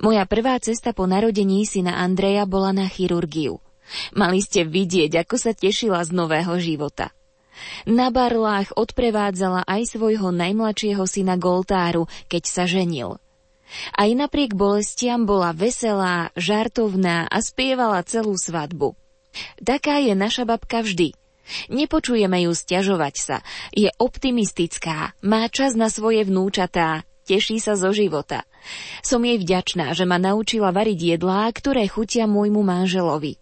[0.00, 3.60] Moja prvá cesta po narodení syna Andreja bola na chirurgiu.
[4.14, 7.12] Mali ste vidieť, ako sa tešila z nového života.
[7.84, 13.20] Na barlách odprevádzala aj svojho najmladšieho syna Goltáru, keď sa ženil.
[13.94, 18.98] Aj napriek bolestiam bola veselá, žartovná a spievala celú svadbu.
[19.62, 21.14] Taká je naša babka vždy.
[21.70, 23.36] Nepočujeme ju stiažovať sa.
[23.74, 28.42] Je optimistická, má čas na svoje vnúčatá, teší sa zo života.
[29.00, 33.38] Som jej vďačná, že ma naučila variť jedlá, ktoré chutia môjmu manželovi.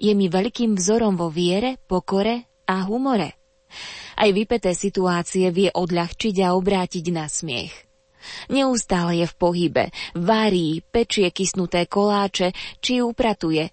[0.00, 3.36] Je mi veľkým vzorom vo viere, pokore a humore.
[4.16, 7.86] Aj vypeté situácie vie odľahčiť a obrátiť na smiech.
[8.50, 9.84] Neustále je v pohybe,
[10.18, 12.50] varí, pečie kysnuté koláče
[12.82, 13.70] či upratuje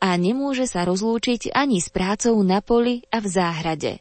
[0.00, 3.92] a nemôže sa rozlúčiť ani s prácou na poli a v záhrade.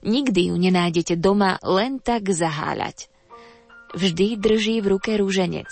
[0.00, 3.12] Nikdy ju nenájdete doma len tak zaháľať.
[3.92, 5.68] Vždy drží v ruke rúženec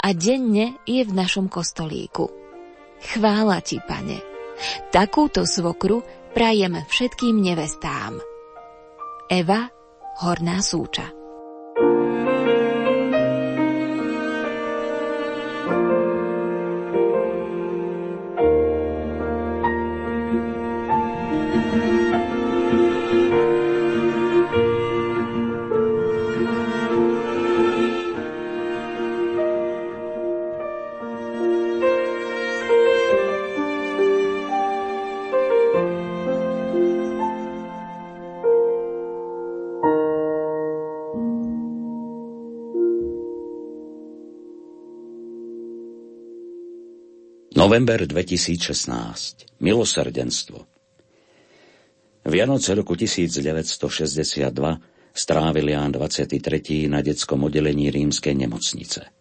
[0.00, 2.32] a denne je v našom kostolíku.
[3.00, 4.20] Chvála ti, pane.
[4.92, 8.20] Takúto svokru prajem všetkým nevestám.
[9.30, 9.70] Eva
[10.20, 11.19] Horná súča
[47.70, 49.62] November 2016.
[49.62, 50.66] Milosrdenstvo.
[52.26, 54.80] Vianoce roku 1962
[55.14, 56.90] strávil Ján 23.
[56.90, 59.19] na detskom oddelení rímskej nemocnice.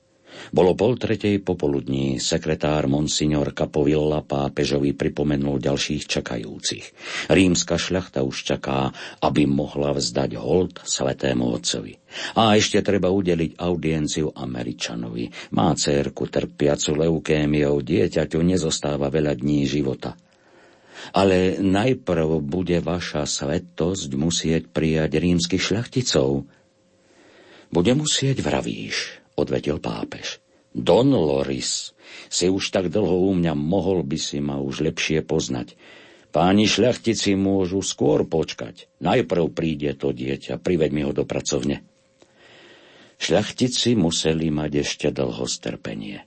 [0.50, 6.86] Bolo pol tretej popoludní, sekretár Monsignor Capovilla pápežovi pripomenul ďalších čakajúcich.
[7.30, 8.90] Rímska šľachta už čaká,
[9.22, 11.94] aby mohla vzdať hold svetému otcovi.
[12.34, 15.54] A ešte treba udeliť audienciu Američanovi.
[15.54, 20.18] Má cérku trpiacu leukémiou, dieťaťu nezostáva veľa dní života.
[21.14, 26.44] Ale najprv bude vaša svetosť musieť prijať rímskych šľachticov.
[27.70, 30.39] Bude musieť, vravíš, odvetil pápež.
[30.74, 31.98] Don Loris,
[32.30, 35.74] si už tak dlho u mňa, mohol by si ma už lepšie poznať.
[36.30, 38.86] Páni šľachtici môžu skôr počkať.
[39.02, 41.82] Najprv príde to dieťa, priveď mi ho do pracovne.
[43.18, 46.22] Šľachtici museli mať ešte dlho strpenie.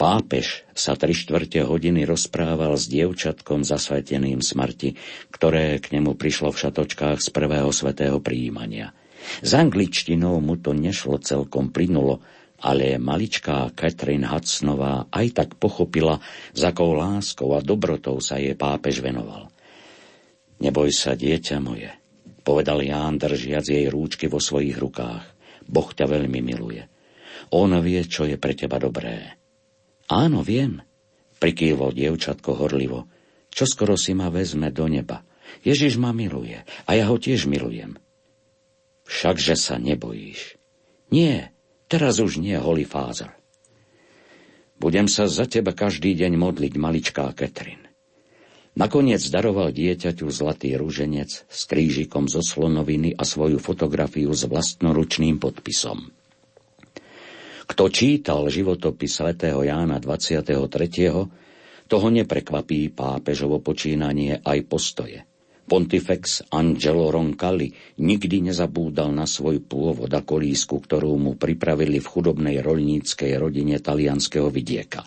[0.00, 4.96] Pápež sa tri štvrte hodiny rozprával s dievčatkom zasveteným smrti,
[5.28, 8.96] ktoré k nemu prišlo v šatočkách z prvého svetého príjmania–
[9.44, 12.24] s angličtinou mu to nešlo celkom plynulo,
[12.60, 16.20] ale maličká Catherine Hudsonová aj tak pochopila,
[16.52, 19.48] za akou láskou a dobrotou sa jej pápež venoval.
[20.60, 21.88] Neboj sa, dieťa moje,
[22.44, 25.24] povedal Ján, držiac jej rúčky vo svojich rukách.
[25.64, 26.84] Boh ťa veľmi miluje.
[27.56, 29.40] On vie, čo je pre teba dobré.
[30.12, 30.84] Áno, viem,
[31.40, 33.08] prikývol dievčatko horlivo.
[33.50, 35.24] Čo skoro si ma vezme do neba.
[35.66, 37.98] Ježiš ma miluje a ja ho tiež milujem.
[39.10, 40.54] Všakže sa nebojíš.
[41.10, 41.50] Nie,
[41.90, 43.34] teraz už nie, holý fázor.
[44.80, 47.90] Budem sa za teba každý deň modliť, maličká Ketrin.
[48.78, 56.14] Nakoniec daroval dieťaťu zlatý rúženec s krížikom zo slonoviny a svoju fotografiu s vlastnoručným podpisom.
[57.66, 60.70] Kto čítal životopis svätého Jána 23.,
[61.90, 65.29] toho neprekvapí pápežovo počínanie aj postoje.
[65.70, 67.70] Pontifex Angelo Roncalli
[68.02, 74.50] nikdy nezabúdal na svoj pôvod a kolísku, ktorú mu pripravili v chudobnej rolníckej rodine talianského
[74.50, 75.06] vidieka.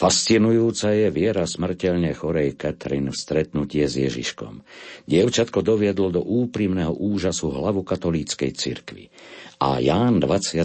[0.00, 4.64] Fascinujúca je viera smrteľne chorej Katrin v stretnutie s Ježiškom.
[5.04, 9.12] Dievčatko doviedlo do úprimného úžasu hlavu katolíckej cirkvi.
[9.60, 10.64] A Ján 23.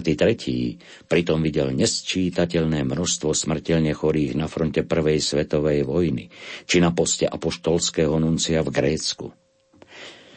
[1.04, 6.32] pritom videl nesčítateľné množstvo smrteľne chorých na fronte Prvej svetovej vojny,
[6.64, 9.36] či na poste apoštolského nuncia v Grécku.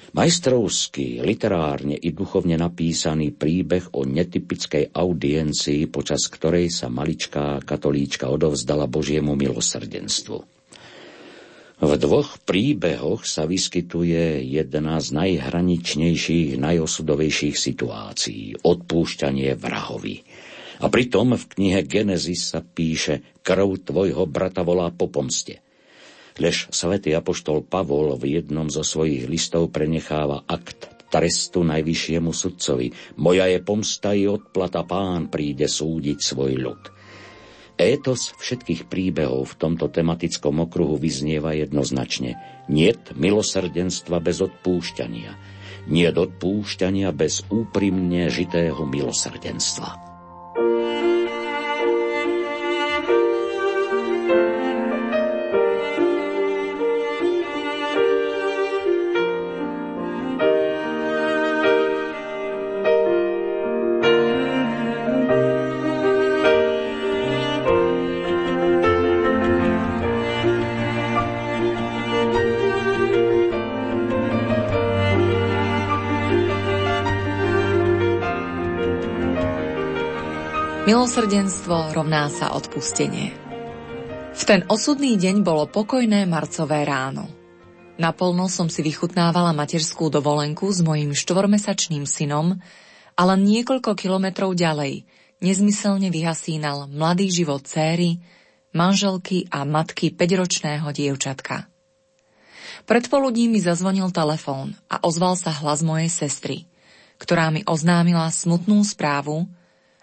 [0.10, 8.89] Majstrovský, literárne i duchovne napísaný príbeh o netypickej audiencii, počas ktorej sa maličká katolíčka odovzdala
[8.89, 10.38] Božiemu milosrdenstvu.
[11.80, 20.26] V dvoch príbehoch sa vyskytuje jedna z najhraničnejších, najosudovejších situácií– odpúšťanie vrahovi.
[20.82, 25.62] A pritom v knihe Genesis sa píše krv tvojho brata volá po pomste–
[26.40, 33.20] Lež svätý apoštol Pavol v jednom zo svojich listov prenecháva akt trestu najvyššiemu sudcovi.
[33.20, 36.82] Moja je pomsta i odplata, pán príde súdiť svoj ľud.
[37.80, 42.36] Étos všetkých príbehov v tomto tematickom okruhu vyznieva jednoznačne.
[42.68, 45.32] Niet milosrdenstva bez odpúšťania.
[45.88, 50.09] Niet odpúšťania bez úprimne žitého milosrdenstva.
[81.30, 83.30] Milosrdenstvo rovná sa odpustenie.
[84.34, 87.30] V ten osudný deň bolo pokojné marcové ráno.
[88.02, 92.58] Napolno som si vychutnávala materskú dovolenku s mojím štvormesačným synom,
[93.14, 95.06] ale niekoľko kilometrov ďalej
[95.38, 98.26] nezmyselne vyhasínal mladý život céry,
[98.74, 101.70] manželky a matky 5-ročného dievčatka.
[102.90, 106.66] Predpoludní mi zazvonil telefón a ozval sa hlas mojej sestry,
[107.22, 109.46] ktorá mi oznámila smutnú správu,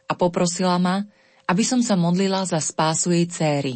[0.07, 1.03] a poprosila ma,
[1.47, 3.75] aby som sa modlila za spásu jej céry,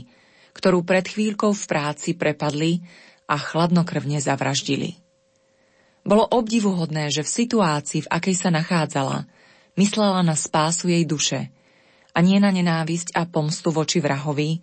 [0.54, 2.82] ktorú pred chvíľkou v práci prepadli
[3.30, 4.98] a chladnokrvne zavraždili.
[6.02, 9.30] Bolo obdivuhodné, že v situácii, v akej sa nachádzala,
[9.78, 11.54] myslela na spásu jej duše
[12.10, 14.58] a nie na nenávisť a pomstu voči vrahovi,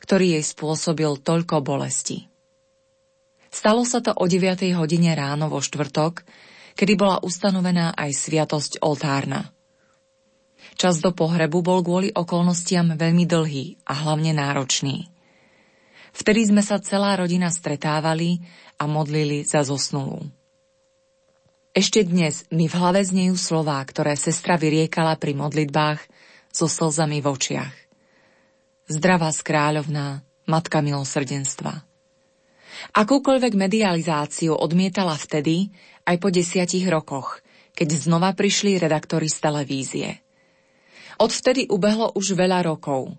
[0.00, 2.24] ktorý jej spôsobil toľko bolesti.
[3.52, 4.72] Stalo sa to o 9.
[4.76, 6.24] hodine ráno vo štvrtok,
[6.76, 9.52] kedy bola ustanovená aj sviatosť oltárna–
[10.76, 15.08] Čas do pohrebu bol kvôli okolnostiam veľmi dlhý a hlavne náročný.
[16.12, 18.44] Vtedy sme sa celá rodina stretávali
[18.76, 20.28] a modlili za zosnulú.
[21.72, 26.00] Ešte dnes mi v hlave znejú slová, ktoré sestra vyriekala pri modlitbách
[26.52, 27.74] so slzami v očiach.
[28.92, 31.84] Zdravá skráľovná, matka milosrdenstva.
[32.92, 35.72] Akúkoľvek medializáciu odmietala vtedy,
[36.04, 37.40] aj po desiatich rokoch,
[37.72, 40.08] keď znova prišli redaktori z televízie–
[41.16, 43.16] Odvtedy ubehlo už veľa rokov.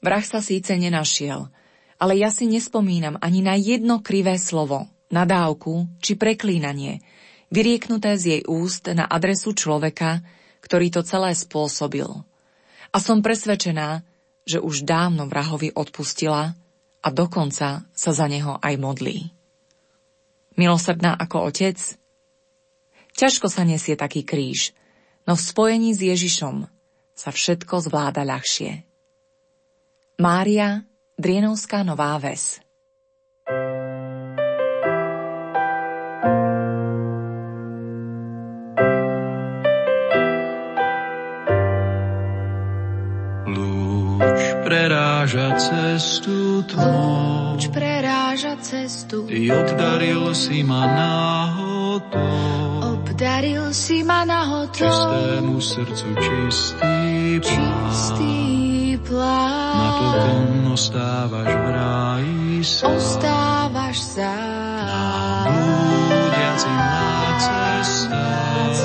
[0.00, 1.50] Vrah sa síce nenašiel,
[1.98, 7.02] ale ja si nespomínam ani na jedno krivé slovo, nadávku či preklínanie,
[7.50, 10.22] vyrieknuté z jej úst na adresu človeka,
[10.62, 12.08] ktorý to celé spôsobil.
[12.90, 14.06] A som presvedčená,
[14.46, 16.54] že už dávno vrahovi odpustila
[17.02, 19.18] a dokonca sa za neho aj modlí.
[20.54, 21.78] Milosrdná ako otec?
[23.18, 24.72] Ťažko sa nesie taký kríž,
[25.26, 26.79] no v spojení s Ježišom
[27.20, 28.80] sa všetko zvláda ľahšie.
[30.24, 30.88] Mária,
[31.20, 32.64] Drienovská Nová Ves
[43.44, 47.52] Lúč preráža cestu tmou.
[47.52, 49.28] Lúč preráža cestu.
[49.28, 51.79] Ty oddaril si ma náhodou.
[51.90, 54.86] Obdaril si ma nahotou.
[54.86, 56.94] Čistému srdcu čistý
[57.42, 58.38] čistý
[59.02, 59.74] plán.
[59.74, 62.94] Napokon ostávaš v ráji sám.
[62.94, 65.50] Ostávaš sám.
[65.50, 68.78] Blúdiaci na cestách.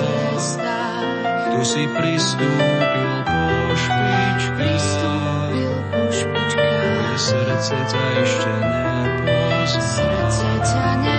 [1.45, 3.41] Tu si pristúpil po
[3.78, 4.58] špičkách.
[4.58, 7.22] Pristúpil po špičkách.
[7.22, 9.70] Srdce ťa ešte nepozná.
[9.70, 11.14] Srdce ťa nepozná.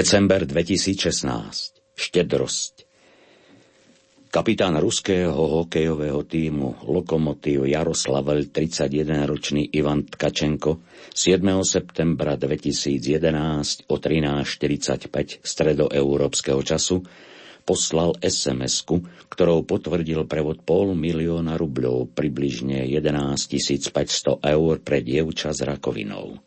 [0.00, 1.92] December 2016.
[1.92, 2.88] Štedrosť.
[4.32, 10.80] Kapitán ruského hokejového týmu Lokomotív Jaroslavel 31-ročný Ivan Tkačenko
[11.12, 11.44] 7.
[11.60, 17.04] septembra 2011 o 13.45 stredoeurópskeho času
[17.68, 18.88] poslal sms
[19.28, 23.36] ktorou potvrdil prevod pol milióna rubľov, približne 11
[23.92, 26.40] 500 eur pre dievča s rakovinou.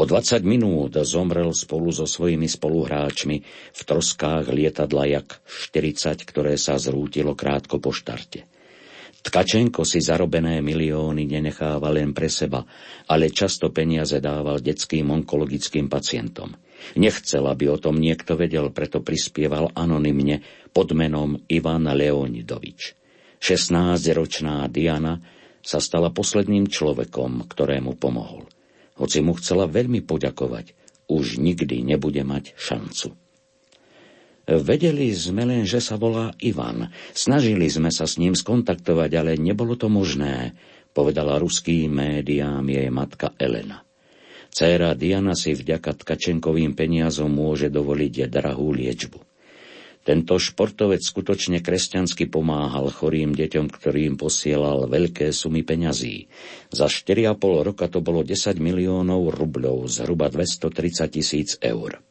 [0.00, 3.36] O 20 minút zomrel spolu so svojimi spoluhráčmi
[3.76, 8.48] v troskách lietadla Jak 40, ktoré sa zrútilo krátko po štarte.
[9.22, 12.66] Tkačenko si zarobené milióny nenechával len pre seba,
[13.06, 16.50] ale často peniaze dával detským onkologickým pacientom.
[16.98, 20.42] Nechcel, aby o tom niekto vedel, preto prispieval anonymne
[20.74, 22.98] pod menom Ivan Leonidovič.
[23.38, 25.22] 16-ročná Diana
[25.62, 28.51] sa stala posledným človekom, ktorému pomohol.
[29.02, 30.78] Hoci mu chcela veľmi poďakovať,
[31.10, 33.18] už nikdy nebude mať šancu.
[34.46, 36.90] Vedeli sme len, že sa volá Ivan.
[37.10, 40.54] Snažili sme sa s ním skontaktovať, ale nebolo to možné,
[40.94, 43.82] povedala ruským médiám jej matka Elena.
[44.52, 49.31] Céra Diana si vďaka Tkačenkovým peniazom môže dovoliť drahú liečbu.
[50.02, 56.26] Tento športovec skutočne kresťansky pomáhal chorým deťom, ktorým posielal veľké sumy peňazí.
[56.74, 62.02] Za 4,5 roka to bolo 10 miliónov rubľov, zhruba 230 tisíc eur.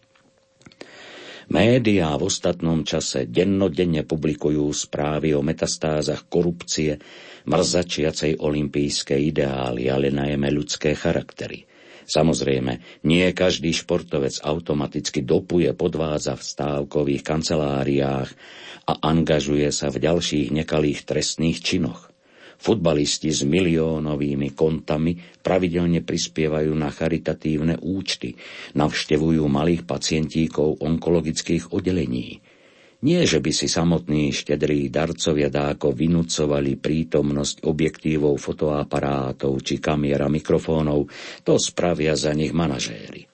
[1.51, 6.95] Médiá v ostatnom čase dennodenne publikujú správy o metastázach korupcie,
[7.43, 11.67] mrzačiacej olimpijské ideály, ale najmä ľudské charaktery.
[12.05, 18.29] Samozrejme, nie každý športovec automaticky dopuje podvádza v stávkových kanceláriách
[18.89, 22.09] a angažuje sa v ďalších nekalých trestných činoch.
[22.61, 28.37] Futbalisti s miliónovými kontami pravidelne prispievajú na charitatívne účty,
[28.77, 32.37] navštevujú malých pacientíkov onkologických oddelení–
[33.01, 41.09] nie, že by si samotní štedrí darcovia dáko vynúcovali prítomnosť objektívov fotoaparátov či kamiera mikrofónov,
[41.41, 43.25] to spravia za nich manažéri.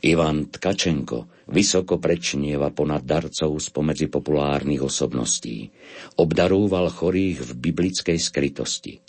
[0.00, 5.68] Ivan Tkačenko vysoko prečnieva ponad darcov spomedzi populárnych osobností.
[6.16, 9.04] Obdarúval chorých v biblickej skrytosti.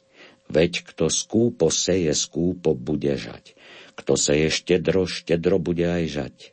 [0.52, 3.56] Veď kto skúpo seje, skúpo bude žať.
[3.96, 6.51] Kto seje štedro, štedro bude aj žať.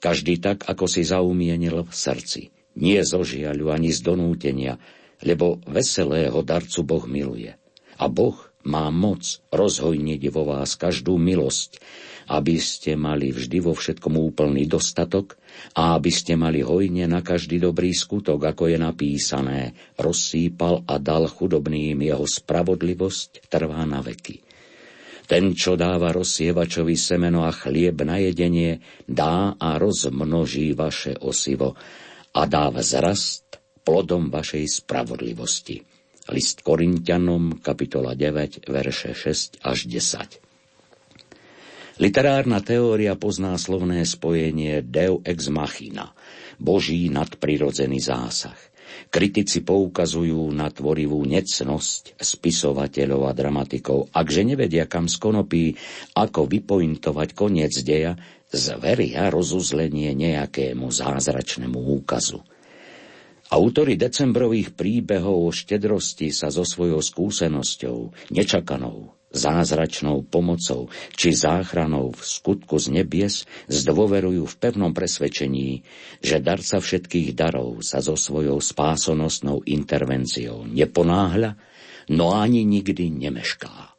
[0.00, 2.48] Každý tak, ako si zaumienil v srdci.
[2.80, 4.80] Nie zo žiaľu ani z donútenia,
[5.20, 7.52] lebo veselého darcu Boh miluje.
[8.00, 11.80] A Boh má moc rozhojniť vo vás každú milosť,
[12.32, 15.36] aby ste mali vždy vo všetkom úplný dostatok
[15.76, 19.60] a aby ste mali hojne na každý dobrý skutok, ako je napísané,
[20.00, 24.49] rozsýpal a dal chudobným jeho spravodlivosť trvá na veky.
[25.30, 31.78] Ten, čo dáva rozsievačovi semeno a chlieb na jedenie, dá a rozmnoží vaše osivo
[32.34, 35.86] a dá vzrast plodom vašej spravodlivosti.
[36.34, 42.02] List Korintianom, kapitola 9, verše 6 až 10.
[42.02, 46.10] Literárna teória pozná slovné spojenie Deu ex machina,
[46.58, 48.58] Boží nadprirodzený zásah.
[49.10, 55.74] Kritici poukazujú na tvorivú necnosť spisovateľov a dramatikov, akže nevedia kam skonopí,
[56.14, 58.14] ako vypointovať koniec deja,
[58.50, 62.42] zveria rozuzlenie nejakému zázračnému úkazu.
[63.50, 72.20] Autori decembrových príbehov o štedrosti sa so svojou skúsenosťou, nečakanou, zázračnou pomocou či záchranou v
[72.22, 75.86] skutku z nebies zdôverujú v pevnom presvedčení,
[76.18, 81.54] že darca všetkých darov sa so svojou spásonosnou intervenciou neponáhľa,
[82.10, 83.89] no ani nikdy nemešká.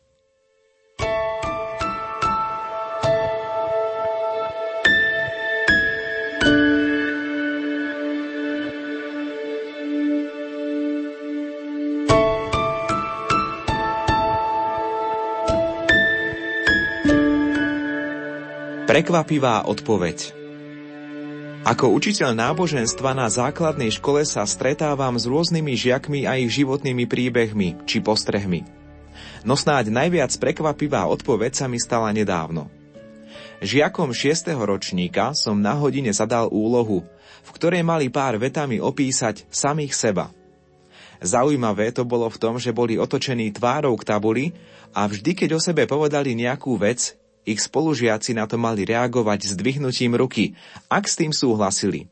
[19.01, 20.29] Prekvapivá odpoveď
[21.65, 27.81] Ako učiteľ náboženstva na základnej škole sa stretávam s rôznymi žiakmi a ich životnými príbehmi
[27.89, 28.61] či postrehmi.
[29.41, 32.69] No snáď najviac prekvapivá odpoveď sa mi stala nedávno.
[33.65, 34.53] Žiakom 6.
[34.53, 37.01] ročníka som na hodine zadal úlohu,
[37.41, 40.29] v ktorej mali pár vetami opísať samých seba.
[41.25, 44.53] Zaujímavé to bolo v tom, že boli otočení tvárou k tabuli
[44.93, 50.13] a vždy, keď o sebe povedali nejakú vec, ich spolužiaci na to mali reagovať zdvihnutím
[50.17, 50.53] ruky,
[50.87, 52.09] ak s tým súhlasili.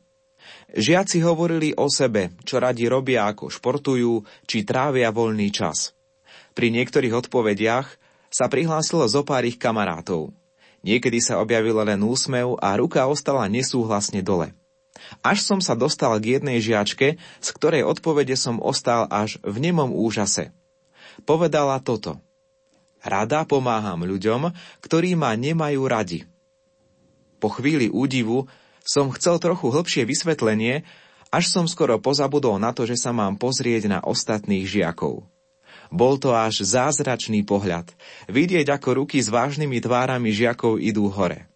[0.70, 5.94] Žiaci hovorili o sebe, čo radi robia, ako športujú, či trávia voľný čas.
[6.54, 7.88] Pri niektorých odpovediach
[8.30, 10.30] sa prihlásilo zo pár ich kamarátov.
[10.86, 14.54] Niekedy sa objavil len úsmev a ruka ostala nesúhlasne dole.
[15.26, 19.90] Až som sa dostal k jednej žiačke, z ktorej odpovede som ostal až v nemom
[19.90, 20.54] úžase.
[21.26, 22.18] Povedala toto–
[23.00, 24.52] Rada pomáham ľuďom,
[24.84, 26.20] ktorí ma nemajú radi.
[27.40, 28.44] Po chvíli údivu
[28.84, 30.84] som chcel trochu hlbšie vysvetlenie,
[31.32, 35.24] až som skoro pozabudol na to, že sa mám pozrieť na ostatných žiakov.
[35.90, 37.90] Bol to až zázračný pohľad,
[38.30, 41.50] vidieť ako ruky s vážnymi tvárami žiakov idú hore.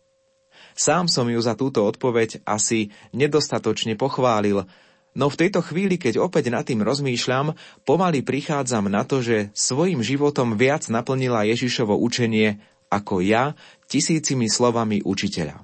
[0.74, 4.66] Sám som ju za túto odpoveď asi nedostatočne pochválil,
[5.14, 7.54] No v tejto chvíli, keď opäť nad tým rozmýšľam,
[7.86, 12.58] pomaly prichádzam na to, že svojim životom viac naplnila Ježišovo učenie
[12.90, 13.54] ako ja
[13.86, 15.62] tisícimi slovami učiteľa.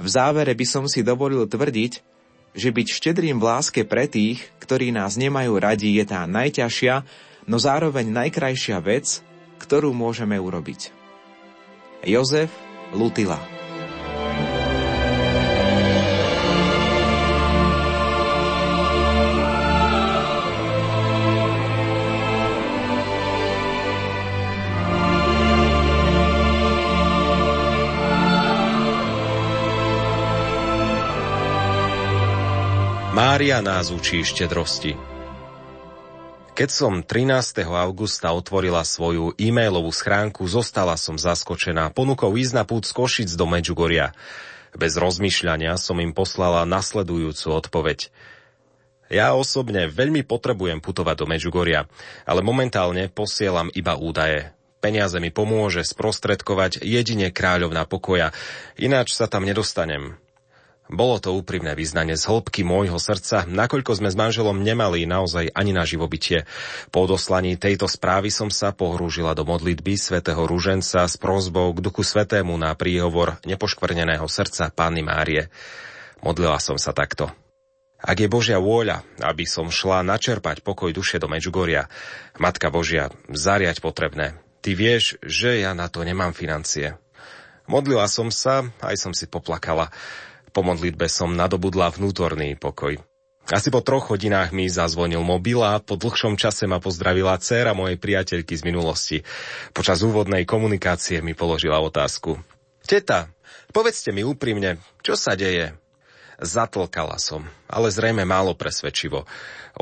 [0.00, 1.92] V závere by som si dovolil tvrdiť,
[2.54, 6.94] že byť štedrým v láske pre tých, ktorí nás nemajú radi, je tá najťažšia,
[7.50, 9.22] no zároveň najkrajšia vec,
[9.58, 10.94] ktorú môžeme urobiť.
[12.06, 12.48] Jozef
[12.96, 13.59] Lutila
[33.10, 34.94] Mária nás učí štedrosti.
[36.54, 37.66] Keď som 13.
[37.66, 43.50] augusta otvorila svoju e-mailovú schránku, zostala som zaskočená ponukou ísť na pút z Košic do
[43.50, 44.14] Medžugoria.
[44.78, 48.14] Bez rozmýšľania som im poslala nasledujúcu odpoveď.
[49.10, 51.90] Ja osobne veľmi potrebujem putovať do Medžugoria,
[52.22, 54.54] ale momentálne posielam iba údaje.
[54.78, 58.30] Peniaze mi pomôže sprostredkovať jedine kráľovná pokoja,
[58.78, 60.14] ináč sa tam nedostanem.
[60.90, 65.70] Bolo to úprimné vyznanie z hĺbky môjho srdca, nakoľko sme s manželom nemali naozaj ani
[65.70, 66.50] na živobytie.
[66.90, 72.02] Po odoslaní tejto správy som sa pohrúžila do modlitby svätého Rúženca s prozbou k duchu
[72.02, 75.46] svetému na príhovor nepoškvrneného srdca Panny Márie.
[76.26, 77.30] Modlila som sa takto.
[78.02, 81.86] Ak je Božia vôľa, aby som šla načerpať pokoj duše do Medžugoria,
[82.42, 84.34] Matka Božia, zariať potrebné.
[84.58, 86.98] Ty vieš, že ja na to nemám financie.
[87.70, 89.94] Modlila som sa, aj som si poplakala.
[90.50, 92.98] Po modlitbe som nadobudla vnútorný pokoj.
[93.50, 97.98] Asi po troch hodinách mi zazvonil mobil a po dlhšom čase ma pozdravila dcéra mojej
[97.98, 99.18] priateľky z minulosti.
[99.74, 102.38] Počas úvodnej komunikácie mi položila otázku.
[102.86, 103.26] Teta,
[103.74, 105.74] povedzte mi úprimne, čo sa deje?
[106.38, 109.26] Zatlkala som, ale zrejme málo presvedčivo.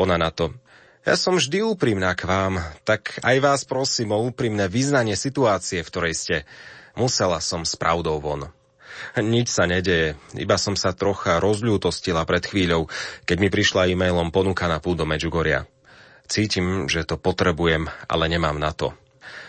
[0.01, 0.57] Ona na to.
[1.05, 5.91] Ja som vždy úprimná k vám, tak aj vás prosím o úprimné vyznanie situácie, v
[5.93, 6.37] ktorej ste.
[6.99, 8.51] Musela som s pravdou von.
[9.19, 12.87] Nič sa nedeje, iba som sa trocha rozľútostila pred chvíľou,
[13.25, 15.67] keď mi prišla e-mailom ponuka na púd do Medžugoria.
[16.29, 18.93] Cítim, že to potrebujem, ale nemám na to.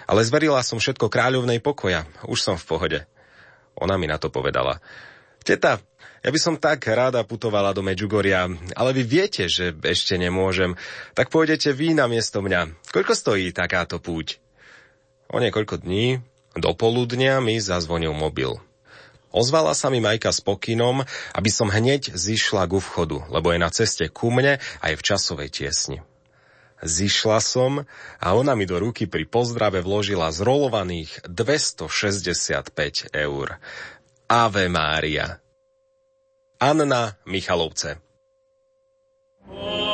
[0.08, 3.00] Ale zverila som všetko kráľovnej pokoja, už som v pohode.
[3.80, 4.80] Ona mi na to povedala.
[5.44, 5.80] Teta,
[6.20, 10.76] ja by som tak rada putovala do Medžugoria, ale vy viete, že ešte nemôžem.
[11.16, 12.92] Tak pôjdete vy na miesto mňa.
[12.92, 14.44] Koľko stojí takáto púť?
[15.32, 16.20] O niekoľko dní,
[16.60, 18.60] do poludnia mi zazvonil mobil.
[19.30, 21.06] Ozvala sa mi Majka s pokynom,
[21.38, 25.54] aby som hneď zišla ku vchodu, lebo je na ceste ku mne a v časovej
[25.54, 26.02] tiesni.
[26.80, 27.84] Zišla som
[28.18, 33.60] a ona mi do ruky pri pozdrave vložila zrolovaných 265 eur.
[34.32, 35.44] Ave Mária.
[36.60, 38.00] Anna Michalovce.
[39.50, 39.89] Oh.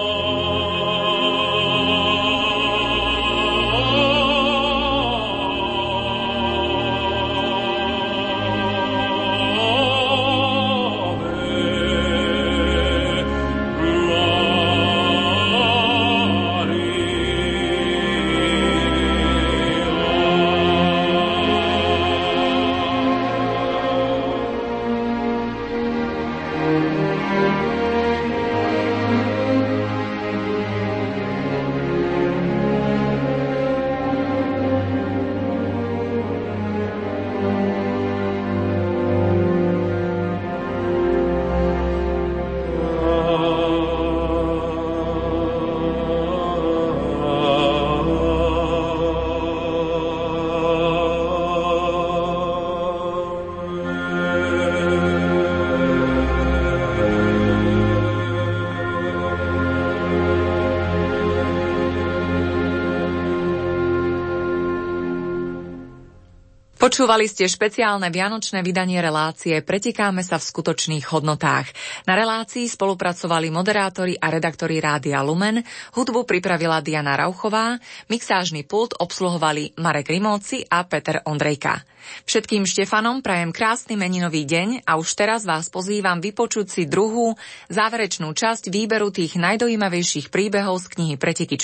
[66.95, 71.67] Počúvali ste špeciálne vianočné vydanie relácie Pretikáme sa v skutočných hodnotách.
[72.05, 75.65] Na relácii spolupracovali moderátori a redaktori Rádia Lumen,
[75.97, 77.81] hudbu pripravila Diana Rauchová,
[78.13, 81.81] mixážny pult obsluhovali Marek Rimóci a Peter Ondrejka.
[82.29, 87.33] Všetkým Štefanom prajem krásny meninový deň a už teraz vás pozývam vypočuť si druhú,
[87.73, 91.57] záverečnú časť výberu tých najdojímavejších príbehov z knihy Preteky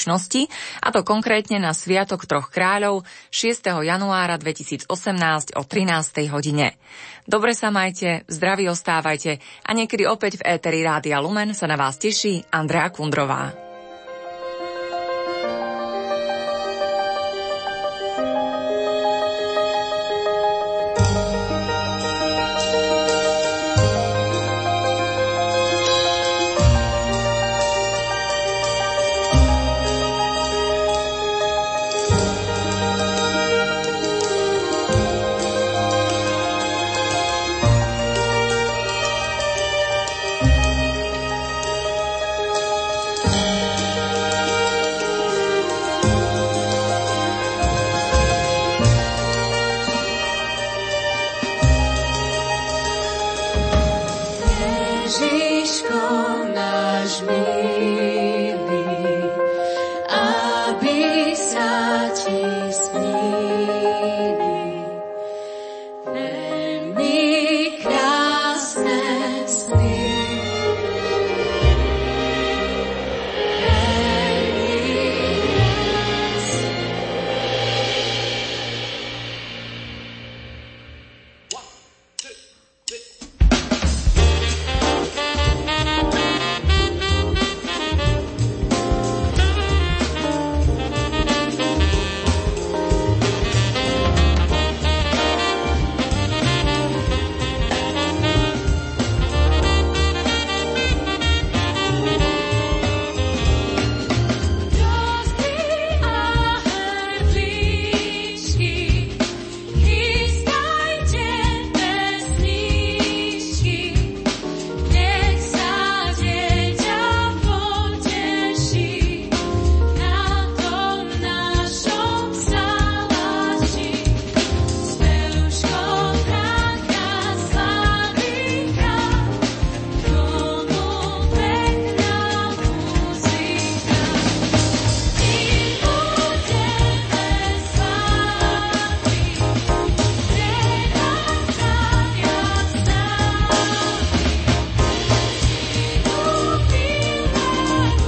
[0.81, 3.85] a to konkrétne na Sviatok troch kráľov 6.
[3.85, 4.89] januára 2018
[5.57, 6.33] o 13.
[6.33, 6.73] hodine.
[7.29, 11.99] Dobre sa majte, zdraví ostávajte a niekedy opäť v éteri Rádia Lumen sa na vás
[11.99, 13.70] teší Andrea Kundrová.